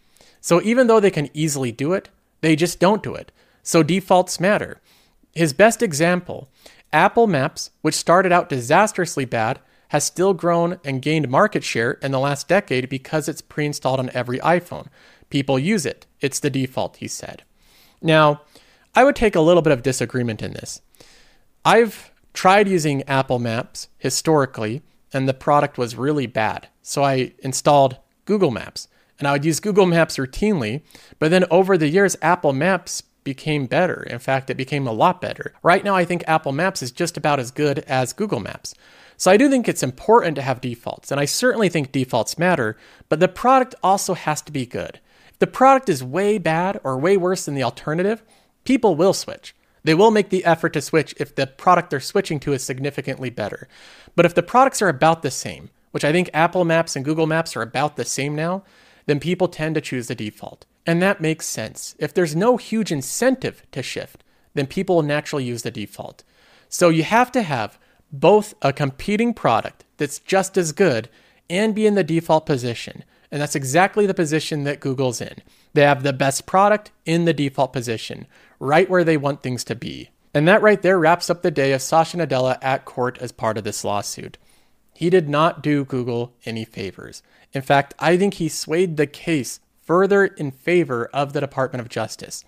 So 0.40 0.60
even 0.62 0.86
though 0.86 1.00
they 1.00 1.10
can 1.10 1.30
easily 1.34 1.70
do 1.70 1.92
it, 1.92 2.08
they 2.40 2.56
just 2.56 2.80
don't 2.80 3.02
do 3.02 3.14
it. 3.14 3.30
So 3.62 3.82
defaults 3.82 4.40
matter. 4.40 4.80
His 5.34 5.52
best 5.52 5.82
example 5.82 6.48
Apple 6.92 7.26
Maps, 7.26 7.70
which 7.82 7.94
started 7.94 8.32
out 8.32 8.48
disastrously 8.48 9.24
bad, 9.24 9.60
has 9.88 10.04
still 10.04 10.34
grown 10.34 10.78
and 10.84 11.02
gained 11.02 11.28
market 11.28 11.64
share 11.64 11.92
in 12.02 12.12
the 12.12 12.20
last 12.20 12.48
decade 12.48 12.88
because 12.88 13.28
it's 13.28 13.40
pre 13.40 13.66
installed 13.66 13.98
on 13.98 14.10
every 14.14 14.38
iPhone. 14.40 14.88
People 15.30 15.58
use 15.58 15.84
it. 15.84 16.06
It's 16.20 16.40
the 16.40 16.50
default, 16.50 16.96
he 16.98 17.08
said. 17.08 17.42
Now, 18.00 18.42
I 18.94 19.04
would 19.04 19.16
take 19.16 19.34
a 19.34 19.40
little 19.40 19.62
bit 19.62 19.72
of 19.72 19.82
disagreement 19.82 20.42
in 20.42 20.52
this. 20.52 20.80
I've 21.64 22.10
tried 22.32 22.68
using 22.68 23.02
Apple 23.04 23.38
Maps 23.38 23.88
historically, 23.98 24.82
and 25.12 25.28
the 25.28 25.34
product 25.34 25.78
was 25.78 25.96
really 25.96 26.26
bad. 26.26 26.68
So 26.82 27.02
I 27.02 27.32
installed 27.40 27.96
Google 28.24 28.50
Maps, 28.50 28.88
and 29.18 29.26
I 29.26 29.32
would 29.32 29.44
use 29.44 29.60
Google 29.60 29.86
Maps 29.86 30.16
routinely. 30.16 30.82
But 31.18 31.30
then 31.30 31.44
over 31.50 31.76
the 31.76 31.88
years, 31.88 32.16
Apple 32.22 32.52
Maps 32.52 33.02
became 33.24 33.66
better. 33.66 34.02
In 34.04 34.18
fact, 34.18 34.48
it 34.48 34.56
became 34.56 34.86
a 34.86 34.92
lot 34.92 35.20
better. 35.20 35.52
Right 35.62 35.84
now, 35.84 35.94
I 35.94 36.04
think 36.04 36.24
Apple 36.26 36.52
Maps 36.52 36.82
is 36.82 36.90
just 36.90 37.16
about 37.16 37.38
as 37.38 37.50
good 37.50 37.80
as 37.80 38.12
Google 38.12 38.40
Maps. 38.40 38.74
So 39.18 39.32
I 39.32 39.36
do 39.36 39.50
think 39.50 39.68
it's 39.68 39.82
important 39.82 40.36
to 40.36 40.42
have 40.42 40.60
defaults, 40.60 41.10
and 41.10 41.20
I 41.20 41.24
certainly 41.24 41.68
think 41.68 41.90
defaults 41.90 42.38
matter, 42.38 42.76
but 43.08 43.18
the 43.18 43.26
product 43.26 43.74
also 43.82 44.14
has 44.14 44.40
to 44.42 44.52
be 44.52 44.64
good. 44.64 45.00
If 45.30 45.40
the 45.40 45.48
product 45.48 45.88
is 45.88 46.04
way 46.04 46.38
bad 46.38 46.80
or 46.84 46.96
way 46.96 47.16
worse 47.16 47.44
than 47.44 47.56
the 47.56 47.64
alternative, 47.64 48.22
people 48.64 48.94
will 48.94 49.12
switch. 49.12 49.56
They 49.82 49.94
will 49.94 50.12
make 50.12 50.30
the 50.30 50.44
effort 50.44 50.72
to 50.74 50.80
switch 50.80 51.14
if 51.18 51.34
the 51.34 51.48
product 51.48 51.90
they're 51.90 51.98
switching 51.98 52.38
to 52.40 52.52
is 52.52 52.62
significantly 52.62 53.28
better. 53.28 53.66
But 54.14 54.24
if 54.24 54.34
the 54.34 54.42
products 54.42 54.80
are 54.82 54.88
about 54.88 55.22
the 55.22 55.32
same, 55.32 55.70
which 55.90 56.04
I 56.04 56.12
think 56.12 56.30
Apple 56.32 56.64
Maps 56.64 56.94
and 56.94 57.04
Google 57.04 57.26
Maps 57.26 57.56
are 57.56 57.62
about 57.62 57.96
the 57.96 58.04
same 58.04 58.36
now, 58.36 58.62
then 59.06 59.18
people 59.18 59.48
tend 59.48 59.74
to 59.74 59.80
choose 59.80 60.06
the 60.06 60.14
default. 60.14 60.64
And 60.86 61.02
that 61.02 61.20
makes 61.20 61.46
sense. 61.46 61.96
If 61.98 62.14
there's 62.14 62.36
no 62.36 62.56
huge 62.56 62.92
incentive 62.92 63.66
to 63.72 63.82
shift, 63.82 64.22
then 64.54 64.66
people 64.66 64.96
will 64.96 65.02
naturally 65.02 65.44
use 65.44 65.62
the 65.62 65.70
default. 65.72 66.22
So 66.68 66.88
you 66.88 67.02
have 67.02 67.32
to 67.32 67.42
have 67.42 67.78
both 68.12 68.54
a 68.62 68.72
competing 68.72 69.34
product 69.34 69.84
that's 69.96 70.18
just 70.18 70.56
as 70.56 70.72
good 70.72 71.08
and 71.50 71.74
be 71.74 71.86
in 71.86 71.94
the 71.94 72.04
default 72.04 72.46
position. 72.46 73.04
And 73.30 73.42
that's 73.42 73.54
exactly 73.54 74.06
the 74.06 74.14
position 74.14 74.64
that 74.64 74.80
Google's 74.80 75.20
in. 75.20 75.42
They 75.74 75.82
have 75.82 76.02
the 76.02 76.12
best 76.12 76.46
product 76.46 76.90
in 77.04 77.24
the 77.24 77.34
default 77.34 77.72
position, 77.72 78.26
right 78.58 78.88
where 78.88 79.04
they 79.04 79.16
want 79.16 79.42
things 79.42 79.64
to 79.64 79.74
be. 79.74 80.10
And 80.32 80.48
that 80.48 80.62
right 80.62 80.80
there 80.80 80.98
wraps 80.98 81.28
up 81.28 81.42
the 81.42 81.50
day 81.50 81.72
of 81.72 81.82
Satya 81.82 82.26
Nadella 82.26 82.58
at 82.62 82.84
court 82.84 83.18
as 83.20 83.32
part 83.32 83.58
of 83.58 83.64
this 83.64 83.84
lawsuit. 83.84 84.38
He 84.94 85.10
did 85.10 85.28
not 85.28 85.62
do 85.62 85.84
Google 85.84 86.34
any 86.44 86.64
favors. 86.64 87.22
In 87.52 87.62
fact, 87.62 87.94
I 87.98 88.16
think 88.16 88.34
he 88.34 88.48
swayed 88.48 88.96
the 88.96 89.06
case 89.06 89.60
further 89.82 90.26
in 90.26 90.50
favor 90.50 91.08
of 91.12 91.32
the 91.32 91.40
Department 91.40 91.80
of 91.80 91.88
Justice 91.88 92.44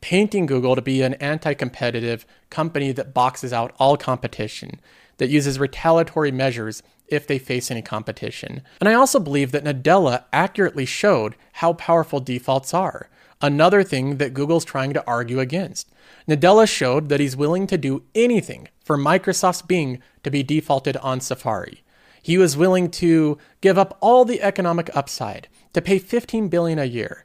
painting 0.00 0.46
Google 0.46 0.76
to 0.76 0.82
be 0.82 1.02
an 1.02 1.14
anti 1.14 1.54
competitive 1.54 2.26
company 2.50 2.92
that 2.92 3.14
boxes 3.14 3.52
out 3.52 3.74
all 3.78 3.96
competition, 3.96 4.80
that 5.18 5.28
uses 5.28 5.58
retaliatory 5.58 6.30
measures 6.30 6.82
if 7.08 7.26
they 7.26 7.38
face 7.38 7.70
any 7.70 7.82
competition. 7.82 8.62
And 8.80 8.88
I 8.88 8.94
also 8.94 9.18
believe 9.18 9.52
that 9.52 9.64
Nadella 9.64 10.24
accurately 10.32 10.84
showed 10.84 11.36
how 11.54 11.72
powerful 11.72 12.20
defaults 12.20 12.74
are, 12.74 13.08
another 13.40 13.82
thing 13.82 14.18
that 14.18 14.34
Google's 14.34 14.64
trying 14.64 14.92
to 14.92 15.04
argue 15.06 15.40
against. 15.40 15.90
Nadella 16.28 16.68
showed 16.68 17.08
that 17.08 17.20
he's 17.20 17.36
willing 17.36 17.66
to 17.66 17.78
do 17.78 18.02
anything 18.14 18.68
for 18.84 18.98
Microsoft's 18.98 19.62
Bing 19.62 20.02
to 20.22 20.30
be 20.30 20.42
defaulted 20.42 20.96
on 20.98 21.20
Safari. 21.20 21.82
He 22.22 22.36
was 22.36 22.56
willing 22.56 22.90
to 22.92 23.38
give 23.60 23.78
up 23.78 23.96
all 24.00 24.24
the 24.24 24.42
economic 24.42 24.94
upside, 24.94 25.48
to 25.72 25.80
pay 25.80 25.98
15 25.98 26.48
billion 26.48 26.78
a 26.78 26.84
year, 26.84 27.24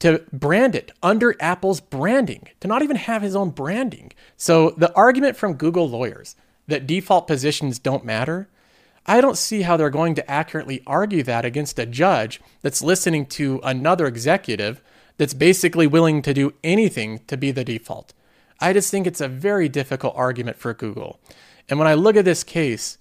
to 0.00 0.24
brand 0.32 0.74
it 0.74 0.90
under 1.02 1.36
Apple's 1.40 1.80
branding, 1.80 2.48
to 2.60 2.68
not 2.68 2.82
even 2.82 2.96
have 2.96 3.22
his 3.22 3.36
own 3.36 3.50
branding. 3.50 4.12
So 4.36 4.70
the 4.70 4.92
argument 4.94 5.36
from 5.36 5.54
Google 5.54 5.88
lawyers 5.88 6.36
that 6.66 6.86
default 6.86 7.26
positions 7.26 7.78
don't 7.78 8.04
matter, 8.04 8.48
I 9.06 9.20
don't 9.20 9.36
see 9.36 9.62
how 9.62 9.76
they're 9.76 9.90
going 9.90 10.14
to 10.16 10.30
accurately 10.30 10.82
argue 10.86 11.22
that 11.24 11.44
against 11.44 11.78
a 11.78 11.86
judge 11.86 12.40
that's 12.62 12.82
listening 12.82 13.26
to 13.26 13.60
another 13.62 14.06
executive 14.06 14.82
that's 15.16 15.34
basically 15.34 15.86
willing 15.86 16.22
to 16.22 16.34
do 16.34 16.54
anything 16.64 17.20
to 17.26 17.36
be 17.36 17.50
the 17.50 17.64
default. 17.64 18.14
I 18.60 18.72
just 18.72 18.90
think 18.90 19.06
it's 19.06 19.20
a 19.20 19.28
very 19.28 19.68
difficult 19.68 20.14
argument 20.16 20.58
for 20.58 20.74
Google. 20.74 21.18
And 21.68 21.78
when 21.78 21.88
I 21.88 21.94
look 21.94 22.16
at 22.16 22.24
this 22.24 22.44
case, 22.44 22.98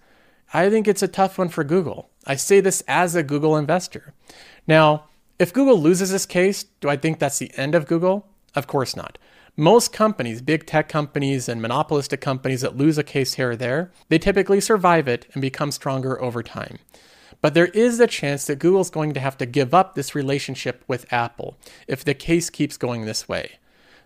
I 0.53 0.69
think 0.69 0.87
it's 0.87 1.03
a 1.03 1.07
tough 1.07 1.37
one 1.37 1.49
for 1.49 1.63
Google. 1.63 2.09
I 2.25 2.35
say 2.35 2.59
this 2.59 2.83
as 2.87 3.15
a 3.15 3.23
Google 3.23 3.55
investor. 3.55 4.13
Now, 4.67 5.08
if 5.39 5.53
Google 5.53 5.79
loses 5.79 6.11
this 6.11 6.25
case, 6.25 6.65
do 6.81 6.89
I 6.89 6.97
think 6.97 7.17
that's 7.17 7.39
the 7.39 7.51
end 7.55 7.73
of 7.73 7.87
Google? 7.87 8.27
Of 8.55 8.67
course 8.67 8.95
not. 8.95 9.17
Most 9.55 9.91
companies, 9.91 10.41
big 10.41 10.65
tech 10.65 10.87
companies 10.87 11.49
and 11.49 11.61
monopolistic 11.61 12.21
companies 12.21 12.61
that 12.61 12.77
lose 12.77 12.97
a 12.97 13.03
case 13.03 13.33
here 13.33 13.51
or 13.51 13.55
there, 13.55 13.91
they 14.09 14.19
typically 14.19 14.61
survive 14.61 15.07
it 15.07 15.27
and 15.33 15.41
become 15.41 15.71
stronger 15.71 16.21
over 16.21 16.43
time. 16.43 16.79
But 17.41 17.53
there 17.53 17.67
is 17.67 17.97
the 17.97 18.07
chance 18.07 18.45
that 18.45 18.59
Google's 18.59 18.89
going 18.89 19.13
to 19.13 19.19
have 19.19 19.37
to 19.37 19.45
give 19.45 19.73
up 19.73 19.95
this 19.95 20.13
relationship 20.13 20.83
with 20.87 21.11
Apple 21.11 21.57
if 21.87 22.03
the 22.03 22.13
case 22.13 22.49
keeps 22.49 22.77
going 22.77 23.05
this 23.05 23.29
way. 23.29 23.59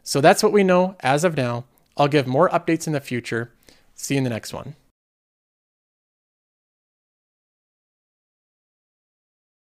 So 0.04 0.22
that's 0.22 0.44
what 0.44 0.54
we 0.54 0.64
know 0.64 0.96
as 1.00 1.24
of 1.24 1.36
now. 1.36 1.66
I'll 1.98 2.08
give 2.08 2.28
more 2.28 2.50
updates 2.50 2.88
in 2.88 2.94
the 2.94 3.02
future. 3.02 3.52
See 3.96 4.16
you 4.16 4.20
in 4.20 4.24
the 4.24 4.30
next 4.30 4.54
one. 4.54 4.76